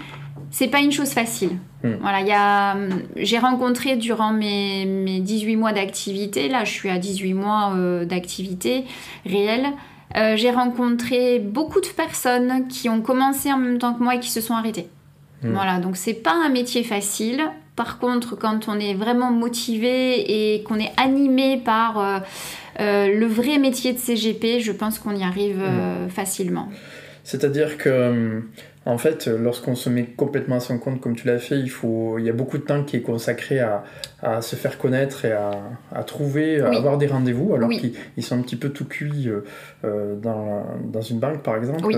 c'est 0.50 0.68
pas 0.68 0.80
une 0.80 0.92
chose 0.92 1.10
facile. 1.10 1.58
Hmm. 1.82 1.94
Voilà, 2.00 2.20
y 2.20 2.32
a, 2.32 2.76
j'ai 3.16 3.38
rencontré 3.38 3.96
durant 3.96 4.32
mes, 4.32 4.84
mes 4.84 5.20
18 5.20 5.56
mois 5.56 5.72
d'activité, 5.72 6.48
là 6.48 6.64
je 6.64 6.72
suis 6.72 6.90
à 6.90 6.98
18 6.98 7.34
mois 7.34 7.74
d'activité 8.04 8.84
réelle, 9.24 9.66
euh, 10.16 10.36
j'ai 10.36 10.50
rencontré 10.50 11.38
beaucoup 11.38 11.80
de 11.80 11.86
personnes 11.86 12.66
qui 12.68 12.88
ont 12.88 13.00
commencé 13.00 13.52
en 13.52 13.58
même 13.58 13.78
temps 13.78 13.94
que 13.94 14.02
moi 14.02 14.16
et 14.16 14.20
qui 14.20 14.30
se 14.30 14.40
sont 14.40 14.54
arrêtées. 14.54 14.88
Hmm. 15.42 15.52
Voilà, 15.52 15.78
donc 15.78 15.96
c'est 15.96 16.14
pas 16.14 16.34
un 16.34 16.48
métier 16.48 16.82
facile. 16.82 17.42
Par 17.76 17.98
contre, 17.98 18.36
quand 18.36 18.68
on 18.68 18.78
est 18.78 18.94
vraiment 18.94 19.30
motivé 19.30 20.54
et 20.54 20.62
qu'on 20.64 20.78
est 20.78 20.92
animé 20.96 21.56
par 21.58 21.98
euh, 21.98 22.18
euh, 22.80 23.14
le 23.14 23.26
vrai 23.26 23.58
métier 23.58 23.92
de 23.92 23.98
CGP, 23.98 24.60
je 24.60 24.72
pense 24.72 24.98
qu'on 24.98 25.14
y 25.14 25.22
arrive 25.22 25.62
hmm. 25.62 26.08
facilement. 26.10 26.68
C'est-à-dire 27.30 27.78
que 27.78 28.42
en 28.86 28.98
fait, 28.98 29.26
lorsqu'on 29.28 29.76
se 29.76 29.88
met 29.90 30.04
complètement 30.04 30.56
à 30.56 30.60
son 30.60 30.78
compte 30.78 31.00
comme 31.00 31.14
tu 31.14 31.26
l'as 31.26 31.38
fait, 31.38 31.58
il, 31.58 31.68
faut, 31.68 32.18
il 32.18 32.24
y 32.24 32.30
a 32.30 32.32
beaucoup 32.32 32.56
de 32.56 32.62
temps 32.62 32.82
qui 32.82 32.96
est 32.96 33.02
consacré 33.02 33.60
à, 33.60 33.84
à 34.22 34.40
se 34.40 34.56
faire 34.56 34.78
connaître 34.78 35.26
et 35.26 35.32
à, 35.32 35.50
à 35.94 36.02
trouver, 36.02 36.60
à 36.60 36.70
avoir 36.70 36.96
des 36.96 37.06
rendez-vous, 37.06 37.54
alors 37.54 37.68
qu'ils 37.68 38.24
sont 38.24 38.38
un 38.38 38.42
petit 38.42 38.56
peu 38.56 38.70
tout 38.70 38.86
cuits 38.86 39.28
euh, 39.28 39.44
euh, 39.84 40.16
dans, 40.16 40.64
dans, 40.92 41.02
une 41.02 41.20
banque, 41.20 41.42
par 41.42 41.56
exemple. 41.56 41.84
Oui. 41.84 41.96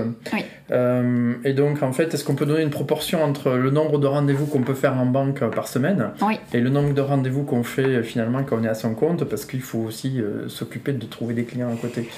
Euh, 0.71 1.33
et 1.45 1.53
donc, 1.53 1.81
en 1.81 1.93
fait, 1.93 2.13
est-ce 2.13 2.25
qu'on 2.25 2.35
peut 2.35 2.45
donner 2.45 2.63
une 2.63 2.69
proportion 2.69 3.23
entre 3.23 3.51
le 3.51 3.71
nombre 3.71 3.97
de 3.97 4.07
rendez-vous 4.07 4.45
qu'on 4.45 4.61
peut 4.61 4.73
faire 4.73 4.99
en 4.99 5.05
banque 5.05 5.39
par 5.51 5.69
semaine 5.69 6.11
et 6.53 6.59
le 6.59 6.69
nombre 6.69 6.93
de 6.93 7.01
rendez-vous 7.01 7.43
qu'on 7.43 7.63
fait 7.63 8.03
finalement 8.03 8.43
quand 8.43 8.57
on 8.59 8.63
est 8.65 8.69
à 8.69 8.75
son 8.75 8.93
compte, 8.93 9.23
parce 9.23 9.45
qu'il 9.45 9.61
faut 9.61 9.79
aussi 9.79 10.21
s'occuper 10.47 10.91
de 10.91 11.05
trouver 11.05 11.33
des 11.33 11.45
clients 11.45 11.71
à 11.73 11.77
côté 11.77 12.09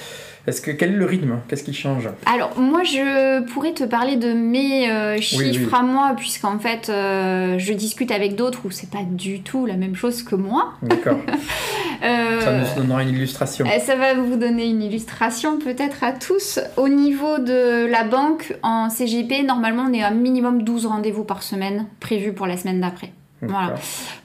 est-ce 0.46 0.60
que 0.60 0.70
quel 0.70 0.92
est 0.92 0.96
le 0.96 1.04
rythme? 1.04 1.40
Qu'est-ce 1.48 1.64
qui 1.64 1.74
change? 1.74 2.08
Alors 2.24 2.58
moi 2.58 2.84
je 2.84 3.42
pourrais 3.52 3.72
te 3.72 3.84
parler 3.84 4.16
de 4.16 4.32
mes 4.32 4.90
euh, 4.90 5.20
chiffres 5.20 5.74
à 5.74 5.82
moi 5.82 6.14
puisqu'en 6.16 6.58
fait 6.58 6.88
euh, 6.88 7.58
je 7.58 7.72
discute 7.72 8.10
avec 8.12 8.36
d'autres 8.36 8.60
où 8.64 8.70
c'est 8.70 8.90
pas 8.90 9.02
du 9.02 9.40
tout 9.40 9.66
la 9.66 9.76
même 9.76 9.96
chose 9.96 10.22
que 10.22 10.36
moi. 10.36 10.74
D'accord. 10.82 11.18
euh, 12.04 12.40
ça 12.40 12.52
nous 12.52 12.82
donnera 12.82 13.02
une 13.02 13.10
illustration. 13.10 13.66
Ça 13.84 13.96
va 13.96 14.14
vous 14.14 14.36
donner 14.36 14.66
une 14.66 14.82
illustration 14.82 15.58
peut-être 15.58 16.04
à 16.04 16.12
tous. 16.12 16.60
Au 16.76 16.88
niveau 16.88 17.38
de 17.38 17.86
la 17.86 18.04
banque 18.04 18.56
en 18.62 18.88
CGP, 18.88 19.42
normalement 19.42 19.86
on 19.90 19.92
est 19.92 20.02
à 20.02 20.10
minimum 20.10 20.62
12 20.62 20.86
rendez-vous 20.86 21.24
par 21.24 21.42
semaine 21.42 21.86
prévus 21.98 22.32
pour 22.32 22.46
la 22.46 22.56
semaine 22.56 22.80
d'après. 22.80 23.10
Voilà. 23.42 23.74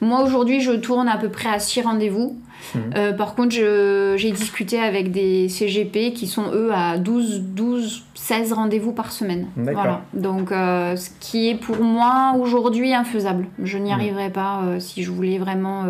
Moi 0.00 0.22
aujourd'hui, 0.22 0.60
je 0.60 0.72
tourne 0.72 1.06
à 1.08 1.16
peu 1.18 1.28
près 1.28 1.48
à 1.50 1.58
6 1.58 1.82
rendez-vous. 1.82 2.38
Mhm. 2.74 2.80
Euh, 2.96 3.12
par 3.12 3.34
contre, 3.34 3.52
j'ai 3.52 4.30
discuté 4.32 4.78
avec 4.80 5.10
des 5.10 5.48
CGP 5.48 6.12
qui 6.12 6.26
sont 6.26 6.50
eux 6.52 6.70
à 6.72 6.96
12, 6.98 7.40
12 7.42 8.04
16 8.14 8.52
rendez-vous 8.52 8.92
par 8.92 9.10
semaine. 9.12 9.48
Voilà. 9.56 10.02
Donc, 10.14 10.52
euh, 10.52 10.96
ce 10.96 11.10
qui 11.20 11.48
est 11.50 11.56
pour 11.56 11.82
moi 11.82 12.34
aujourd'hui 12.38 12.94
infaisable. 12.94 13.46
Je 13.62 13.78
n'y 13.78 13.90
Mhm. 13.90 13.98
arriverais 13.98 14.30
pas 14.30 14.62
euh, 14.62 14.80
si 14.80 15.02
je 15.02 15.10
voulais 15.10 15.38
vraiment 15.38 15.84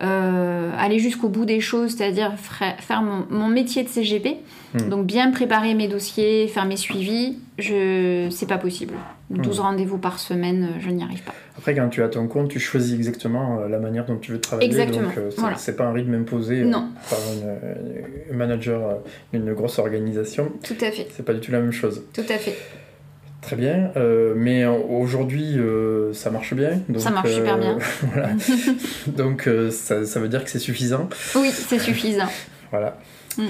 aller 0.00 0.98
jusqu'au 1.00 1.28
bout 1.28 1.44
des 1.44 1.60
choses, 1.60 1.96
c'est-à-dire 1.96 2.32
faire 2.78 3.02
mon, 3.02 3.26
mon 3.30 3.48
métier 3.48 3.82
de 3.82 3.88
CGP. 3.88 4.36
Mhm. 4.74 4.88
Donc, 4.90 5.06
bien 5.06 5.30
préparer 5.32 5.74
mes 5.74 5.88
dossiers, 5.88 6.46
faire 6.46 6.66
mes 6.66 6.76
suivis, 6.76 7.38
je... 7.58 8.28
c'est 8.30 8.46
pas 8.46 8.58
possible. 8.58 8.94
12 9.30 9.58
Mhm. 9.58 9.62
rendez-vous 9.64 9.98
par 9.98 10.18
semaine, 10.18 10.64
euh, 10.76 10.80
je 10.80 10.88
n'y 10.90 11.02
arrive 11.02 11.22
pas. 11.22 11.34
Après, 11.58 11.74
quand 11.74 11.88
tu 11.90 12.02
as 12.02 12.08
ton 12.08 12.26
compte, 12.28 12.48
tu 12.48 12.58
choisis 12.58 12.94
exactement 12.94 13.60
euh, 13.60 13.68
la 13.68 13.78
manière 13.78 14.06
dont 14.06 14.16
tu 14.16 14.32
veux 14.32 14.40
travailler. 14.40 14.66
Exactement, 14.68 15.08
Donc, 15.08 15.18
euh, 15.18 15.30
voilà. 15.36 15.56
c'est 15.56 15.76
pas 15.76 15.84
un 15.84 15.92
rythme 15.92 16.14
imposé 16.14 16.62
Non. 16.64 16.88
par 17.10 17.18
un 18.32 18.34
manager 18.34 18.98
d'une 19.32 19.52
grosse 19.52 19.78
organisation. 19.78 20.50
Tout 20.62 20.76
à 20.80 20.90
fait, 20.90 21.08
C'est 21.14 21.24
pas 21.24 21.34
du 21.34 21.40
tout 21.40 21.52
la 21.52 21.60
même 21.60 21.72
chose. 21.72 22.02
tout 22.14 22.22
à 22.28 22.38
fait. 22.38 22.56
Très 23.42 23.56
bien. 23.56 23.92
euh, 23.96 24.34
mais 24.36 24.66
aujourd'hui, 24.66 25.58
euh, 25.58 26.12
ça 26.12 26.30
marche 26.30 26.54
bien. 26.54 26.80
Donc, 26.88 27.00
Ça 27.00 27.10
marche 27.10 27.32
super 27.32 27.58
bien. 27.58 27.78
voilà. 28.12 28.30
donc, 29.06 29.48
ça, 29.70 30.04
ça 30.06 30.20
veut 30.20 30.28
dire 30.28 30.42
que 30.44 30.50
c'est 30.50 30.58
suffisant. 30.58 31.08
Oui, 31.36 31.50
c'est 31.52 31.78
suffisant. 31.78 32.28
Voilà. 32.70 32.98
Mm. 33.36 33.42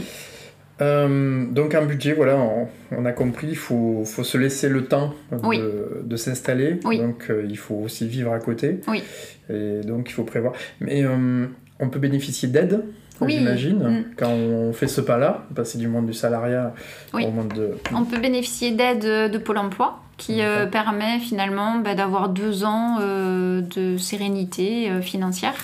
Euh, 0.80 1.44
donc 1.50 1.74
un 1.74 1.84
budget, 1.84 2.12
voilà, 2.12 2.36
on, 2.36 2.68
on 2.92 3.04
a 3.04 3.12
compris, 3.12 3.48
il 3.50 3.56
faut, 3.56 4.04
faut 4.04 4.24
se 4.24 4.38
laisser 4.38 4.68
le 4.68 4.84
temps 4.84 5.12
de, 5.32 5.38
Oui. 5.44 5.60
de 6.02 6.16
s'installer. 6.16 6.78
Oui. 6.84 6.98
Donc 6.98 7.26
euh, 7.30 7.44
il 7.48 7.58
faut 7.58 7.74
aussi 7.76 8.06
vivre 8.06 8.32
à 8.32 8.38
côté. 8.38 8.80
Oui. 8.88 9.02
Et 9.50 9.80
donc 9.80 10.08
il 10.08 10.12
faut 10.12 10.24
prévoir. 10.24 10.52
Mais 10.80 11.04
euh, 11.04 11.46
on 11.80 11.88
peut 11.88 11.98
bénéficier 11.98 12.48
d'aide, 12.48 12.84
j'imagine, 13.26 13.78
Mm. 13.78 14.04
quand 14.16 14.30
on 14.30 14.72
fait 14.72 14.86
ce 14.86 15.00
pas-là, 15.00 15.46
passer 15.54 15.78
du 15.78 15.88
monde 15.88 16.06
du 16.06 16.12
salariat 16.14 16.72
au 17.12 17.18
monde 17.30 17.52
de... 17.54 17.70
On 17.92 18.04
peut 18.04 18.18
bénéficier 18.20 18.70
d'aide 18.70 19.30
de 19.32 19.38
Pôle 19.38 19.58
emploi 19.58 20.00
qui 20.16 20.40
permet 20.72 21.18
finalement 21.20 21.78
bah, 21.78 21.94
d'avoir 21.94 22.28
deux 22.28 22.64
ans 22.64 22.98
de 23.00 23.96
sérénité 23.96 24.90
financière 25.00 25.54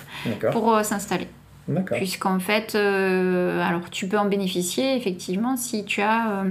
pour 0.53 0.79
s'installer. 0.85 1.27
Puisqu'en 1.93 2.39
fait, 2.41 2.75
euh, 2.75 3.63
alors 3.67 3.89
tu 3.91 4.07
peux 4.07 4.19
en 4.19 4.27
bénéficier 4.27 4.97
effectivement 4.97 5.57
si 5.57 5.85
tu 5.85 6.03
as 6.03 6.43
euh, 6.43 6.45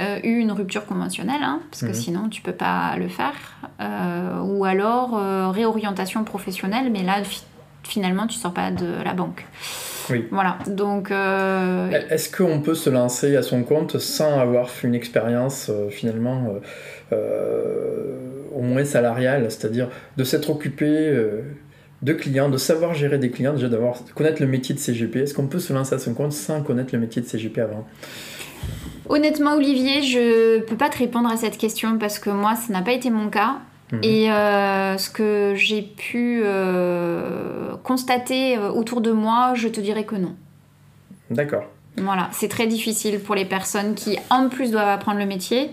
euh, 0.00 0.18
eu 0.24 0.38
une 0.38 0.52
rupture 0.52 0.86
conventionnelle, 0.86 1.42
hein, 1.42 1.60
parce 1.70 1.82
que 1.82 1.88
Mhm. 1.88 1.94
sinon 1.94 2.28
tu 2.28 2.40
peux 2.42 2.52
pas 2.52 2.96
le 2.96 3.08
faire, 3.08 3.34
euh, 3.80 4.40
ou 4.42 4.64
alors 4.64 5.20
réorientation 5.52 6.24
professionnelle, 6.24 6.90
mais 6.90 7.02
là 7.02 7.22
fi- 7.24 7.44
finalement 7.82 8.26
tu 8.26 8.38
sors 8.38 8.54
pas 8.54 8.70
de 8.70 9.02
la 9.04 9.12
banque. 9.12 9.44
Oui. 10.10 10.26
Voilà, 10.30 10.56
donc 10.66 11.10
Est-ce 11.10 12.34
qu'on 12.34 12.60
peut 12.60 12.74
se 12.74 12.88
lancer 12.88 13.36
à 13.36 13.42
son 13.42 13.62
compte 13.62 13.98
sans 13.98 14.38
avoir 14.40 14.70
fait 14.70 14.88
une 14.88 14.94
expérience 14.94 15.70
finalement 15.90 16.54
au 18.54 18.62
moins 18.62 18.84
salariale, 18.84 19.50
c'est-à-dire 19.50 19.88
de 20.16 20.24
s'être 20.24 20.50
occupé 20.50 21.14
de 22.02 22.12
clients, 22.12 22.48
de 22.48 22.56
savoir 22.58 22.94
gérer 22.94 23.18
des 23.18 23.30
clients, 23.30 23.52
déjà 23.54 23.68
d'avoir 23.68 23.96
connaître 24.14 24.40
le 24.40 24.48
métier 24.48 24.74
de 24.74 24.80
CGP. 24.80 25.16
Est-ce 25.22 25.34
qu'on 25.34 25.46
peut 25.48 25.58
se 25.58 25.72
lancer 25.72 25.94
à 25.94 25.98
son 25.98 26.14
compte 26.14 26.32
sans 26.32 26.62
connaître 26.62 26.90
le 26.92 27.00
métier 27.00 27.20
de 27.22 27.26
CGP 27.26 27.60
avant? 27.60 27.86
Honnêtement, 29.08 29.54
Olivier, 29.54 30.02
je 30.02 30.60
peux 30.60 30.76
pas 30.76 30.90
te 30.90 30.98
répondre 30.98 31.30
à 31.30 31.36
cette 31.36 31.56
question 31.58 31.98
parce 31.98 32.18
que 32.18 32.30
moi, 32.30 32.54
ça 32.56 32.72
n'a 32.72 32.82
pas 32.82 32.92
été 32.92 33.10
mon 33.10 33.28
cas. 33.30 33.56
Mhm. 33.90 34.00
Et 34.02 34.30
euh, 34.30 34.98
ce 34.98 35.08
que 35.08 35.54
j'ai 35.56 35.80
pu 35.82 36.42
euh, 36.44 37.74
constater 37.82 38.56
euh, 38.58 38.70
autour 38.70 39.00
de 39.00 39.10
moi, 39.12 39.52
je 39.54 39.68
te 39.68 39.80
dirais 39.80 40.04
que 40.04 40.16
non. 40.16 40.34
D'accord. 41.30 41.64
Voilà, 41.96 42.28
c'est 42.32 42.48
très 42.48 42.66
difficile 42.66 43.18
pour 43.18 43.34
les 43.34 43.44
personnes 43.46 43.94
qui, 43.94 44.18
en 44.30 44.48
plus, 44.48 44.70
doivent 44.70 44.88
apprendre 44.88 45.18
le 45.18 45.26
métier. 45.26 45.70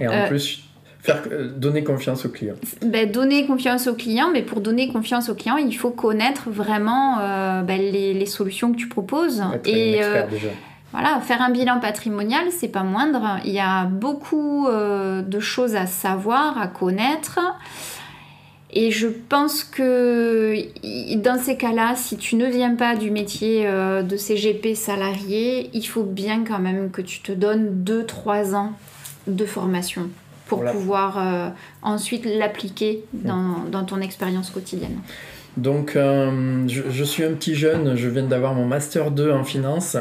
Et 0.00 0.06
en 0.06 0.12
Euh, 0.12 0.28
plus, 0.28 0.63
faire, 1.04 1.22
euh, 1.30 1.48
donner 1.48 1.84
confiance 1.84 2.24
aux 2.24 2.30
clients. 2.30 2.56
Ben, 2.82 3.10
donner 3.10 3.46
confiance 3.46 3.86
au 3.86 3.94
client, 3.94 4.30
mais 4.32 4.42
pour 4.42 4.60
donner 4.60 4.88
confiance 4.88 5.28
au 5.28 5.34
client, 5.34 5.56
il 5.56 5.76
faut 5.76 5.90
connaître 5.90 6.50
vraiment 6.50 7.18
euh, 7.20 7.62
ben, 7.62 7.78
les, 7.78 8.14
les 8.14 8.26
solutions 8.26 8.72
que 8.72 8.78
tu 8.78 8.88
proposes. 8.88 9.42
Être 9.54 9.68
Et 9.68 10.02
un 10.02 10.06
euh, 10.06 10.14
expert 10.14 10.28
déjà. 10.28 10.48
Voilà, 10.92 11.20
faire 11.20 11.42
un 11.42 11.50
bilan 11.50 11.80
patrimonial, 11.80 12.44
c'est 12.50 12.68
pas 12.68 12.84
moindre. 12.84 13.38
Il 13.44 13.52
y 13.52 13.60
a 13.60 13.84
beaucoup 13.84 14.66
euh, 14.68 15.22
de 15.22 15.40
choses 15.40 15.74
à 15.74 15.86
savoir, 15.86 16.56
à 16.58 16.68
connaître. 16.68 17.40
Et 18.72 18.90
je 18.90 19.08
pense 19.08 19.62
que 19.62 20.56
dans 21.16 21.38
ces 21.38 21.56
cas-là, 21.56 21.94
si 21.96 22.16
tu 22.16 22.36
ne 22.36 22.46
viens 22.46 22.74
pas 22.74 22.96
du 22.96 23.12
métier 23.12 23.64
de 23.64 24.16
CGP 24.16 24.74
salarié, 24.74 25.70
il 25.74 25.86
faut 25.86 26.02
bien 26.02 26.42
quand 26.44 26.58
même 26.58 26.90
que 26.90 27.00
tu 27.00 27.20
te 27.20 27.30
donnes 27.30 27.84
2-3 27.84 28.56
ans 28.56 28.72
de 29.28 29.44
formation 29.44 30.10
pour 30.46 30.58
Voilà. 30.58 30.72
pouvoir 30.72 31.18
euh, 31.18 31.48
ensuite 31.82 32.26
l'appliquer 32.26 33.04
dans, 33.12 33.64
dans 33.70 33.84
ton 33.84 34.00
expérience 34.00 34.50
quotidienne. 34.50 34.98
Donc, 35.56 35.94
euh, 35.94 36.66
je, 36.66 36.82
je 36.90 37.04
suis 37.04 37.22
un 37.22 37.30
petit 37.32 37.54
jeune, 37.54 37.94
je 37.96 38.08
viens 38.08 38.24
d'avoir 38.24 38.54
mon 38.54 38.66
Master 38.66 39.12
2 39.12 39.30
en 39.30 39.44
finance. 39.44 39.96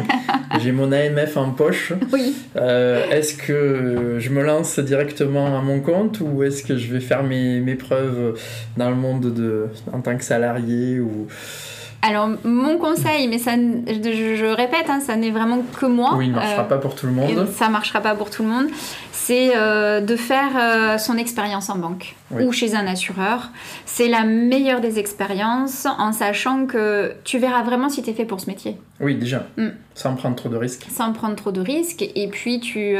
J'ai 0.60 0.70
mon 0.70 0.92
AMF 0.92 1.36
en 1.36 1.50
poche. 1.50 1.92
Oui. 2.12 2.36
Euh, 2.56 3.04
est-ce 3.10 3.34
que 3.34 4.16
je 4.20 4.30
me 4.30 4.44
lance 4.44 4.78
directement 4.78 5.58
à 5.58 5.62
mon 5.62 5.80
compte 5.80 6.20
ou 6.20 6.42
est-ce 6.44 6.62
que 6.62 6.76
je 6.76 6.92
vais 6.92 7.00
faire 7.00 7.24
mes, 7.24 7.58
mes 7.60 7.74
preuves 7.74 8.38
dans 8.76 8.90
le 8.90 8.96
monde 8.96 9.32
de, 9.34 9.66
en 9.92 10.00
tant 10.00 10.16
que 10.16 10.22
salarié 10.24 11.00
ou... 11.00 11.26
Alors, 12.04 12.28
mon 12.44 12.78
conseil, 12.78 13.28
mais 13.28 13.38
ça, 13.38 13.52
je, 13.56 14.34
je 14.36 14.44
répète, 14.46 14.86
hein, 14.90 14.98
ça 15.00 15.14
n'est 15.14 15.30
vraiment 15.30 15.60
que 15.80 15.86
moi. 15.86 16.14
Oui, 16.16 16.26
il 16.26 16.30
ne 16.30 16.34
marchera 16.34 16.62
Euh, 16.62 16.68
pas 16.68 16.78
pour 16.78 16.96
tout 16.96 17.06
le 17.06 17.12
monde. 17.12 17.46
ça 17.54 17.68
marchera 17.68 18.00
pas 18.00 18.16
pour 18.16 18.28
tout 18.28 18.42
le 18.42 18.48
monde. 18.48 18.66
C'est 19.12 19.52
euh, 19.56 20.00
de 20.00 20.16
faire 20.16 20.50
euh, 20.60 20.98
son 20.98 21.16
expérience 21.16 21.70
en 21.70 21.78
banque 21.78 22.16
Oui. 22.32 22.42
ou 22.44 22.50
chez 22.50 22.74
un 22.74 22.88
assureur. 22.88 23.50
C'est 23.86 24.08
la 24.08 24.24
meilleure 24.24 24.80
des 24.80 24.98
expériences 24.98 25.86
en 25.86 26.10
sachant 26.10 26.66
que 26.66 27.12
tu 27.22 27.38
verras 27.38 27.62
vraiment 27.62 27.88
si 27.88 28.02
tu 28.02 28.10
es 28.10 28.14
fait 28.14 28.24
pour 28.24 28.40
ce 28.40 28.46
métier, 28.50 28.76
Oui, 29.00 29.14
déjà, 29.14 29.46
Mm. 29.56 29.68
sans 29.94 30.14
prendre 30.16 30.34
trop 30.34 30.48
de 30.48 30.56
risques. 30.56 30.88
sans 30.90 31.12
prendre 31.12 31.36
trop 31.36 31.52
de 31.52 31.60
risques. 31.60 32.02
Et 32.16 32.26
puis 32.26 32.58
tu, 32.58 32.96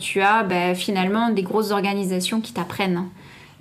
tu 0.00 0.20
as 0.20 0.42
ben, 0.42 0.74
finalement 0.74 1.30
des 1.30 1.42
grosses 1.42 1.70
organisations 1.70 2.42
qui 2.42 2.52
t'apprennent. 2.52 3.04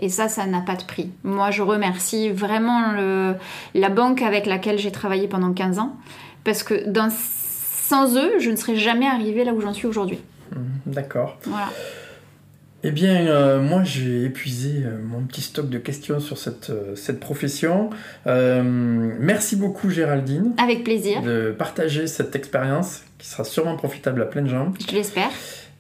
Et 0.03 0.09
ça, 0.09 0.27
ça 0.27 0.45
n'a 0.45 0.59
pas 0.59 0.75
de 0.75 0.83
prix. 0.83 1.09
Moi, 1.23 1.49
je 1.49 1.61
remercie 1.61 2.29
vraiment 2.29 2.91
le- 2.91 3.35
la 3.73 3.87
banque 3.87 4.21
avec 4.21 4.45
laquelle 4.45 4.77
j'ai 4.77 4.91
travaillé 4.91 5.29
pendant 5.29 5.53
15 5.53 5.79
ans. 5.79 5.95
Parce 6.43 6.61
que 6.61 6.89
dans- 6.89 7.09
sans 7.09 8.17
eux, 8.17 8.33
je 8.39 8.49
ne 8.49 8.57
serais 8.57 8.75
jamais 8.75 9.07
arrivée 9.07 9.45
là 9.45 9.53
où 9.53 9.61
j'en 9.61 9.71
suis 9.73 9.87
aujourd'hui. 9.87 10.19
Mhm, 10.53 10.61
D'accord. 10.93 11.37
Voilà. 11.45 11.69
Eh 12.85 12.91
bien, 12.91 13.27
euh, 13.27 13.61
moi, 13.61 13.83
j'ai 13.85 14.25
épuisé 14.25 14.83
euh, 14.83 14.97
mon 15.01 15.21
petit 15.21 15.39
stock 15.39 15.69
de 15.69 15.77
questions 15.77 16.19
sur 16.19 16.37
cette, 16.37 16.69
euh, 16.69 16.97
cette 16.97 17.21
profession. 17.21 17.89
Merci 18.25 19.55
beaucoup, 19.55 19.89
Géraldine, 19.89 20.51
Avec 20.61 20.83
plaisir, 20.83 21.21
de 21.21 21.55
partager 21.57 22.07
cette 22.07 22.35
expérience 22.35 23.03
qui 23.19 23.27
sera 23.27 23.45
sûrement 23.45 23.77
profitable 23.77 24.21
à 24.21 24.25
plein 24.25 24.41
de 24.41 24.49
gens. 24.49 24.73
je 24.85 24.93
l'espère. 24.95 25.29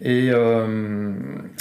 Et, 0.05 0.31
euh, 0.31 1.13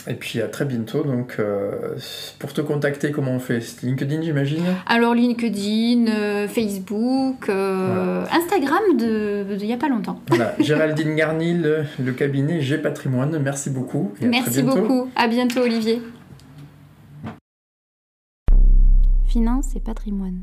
et 0.09 0.15
puis 0.15 0.43
à 0.43 0.49
très 0.49 0.65
bientôt. 0.65 1.05
Donc, 1.05 1.37
euh, 1.39 1.97
pour 2.41 2.53
te 2.53 2.61
contacter, 2.61 3.13
comment 3.13 3.31
on 3.31 3.39
fait? 3.39 3.61
C'est 3.61 3.87
LinkedIn, 3.87 4.21
j'imagine? 4.23 4.65
Alors 4.87 5.15
LinkedIn, 5.15 6.09
euh, 6.09 6.49
Facebook, 6.49 7.49
Instagram 7.49 8.97
de 8.99 9.47
il 9.61 9.67
n'y 9.67 9.73
a 9.73 9.77
pas 9.77 9.89
longtemps. 9.89 10.21
Voilà, 10.29 10.57
Géraldine 10.61 11.15
Garny, 11.15 11.55
le, 11.55 11.85
le 12.03 12.13
cabinet 12.13 12.61
G 12.61 12.79
Patrimoine. 12.79 13.39
Merci 13.39 13.71
beaucoup. 13.71 14.13
et 14.21 14.27
Merci 14.27 14.63
beaucoup. 14.65 15.09
À 15.15 15.29
bientôt 15.29 15.61
Olivier. 15.61 16.03
Finance 19.29 19.77
et 19.77 19.81
patrimoine. 19.81 20.43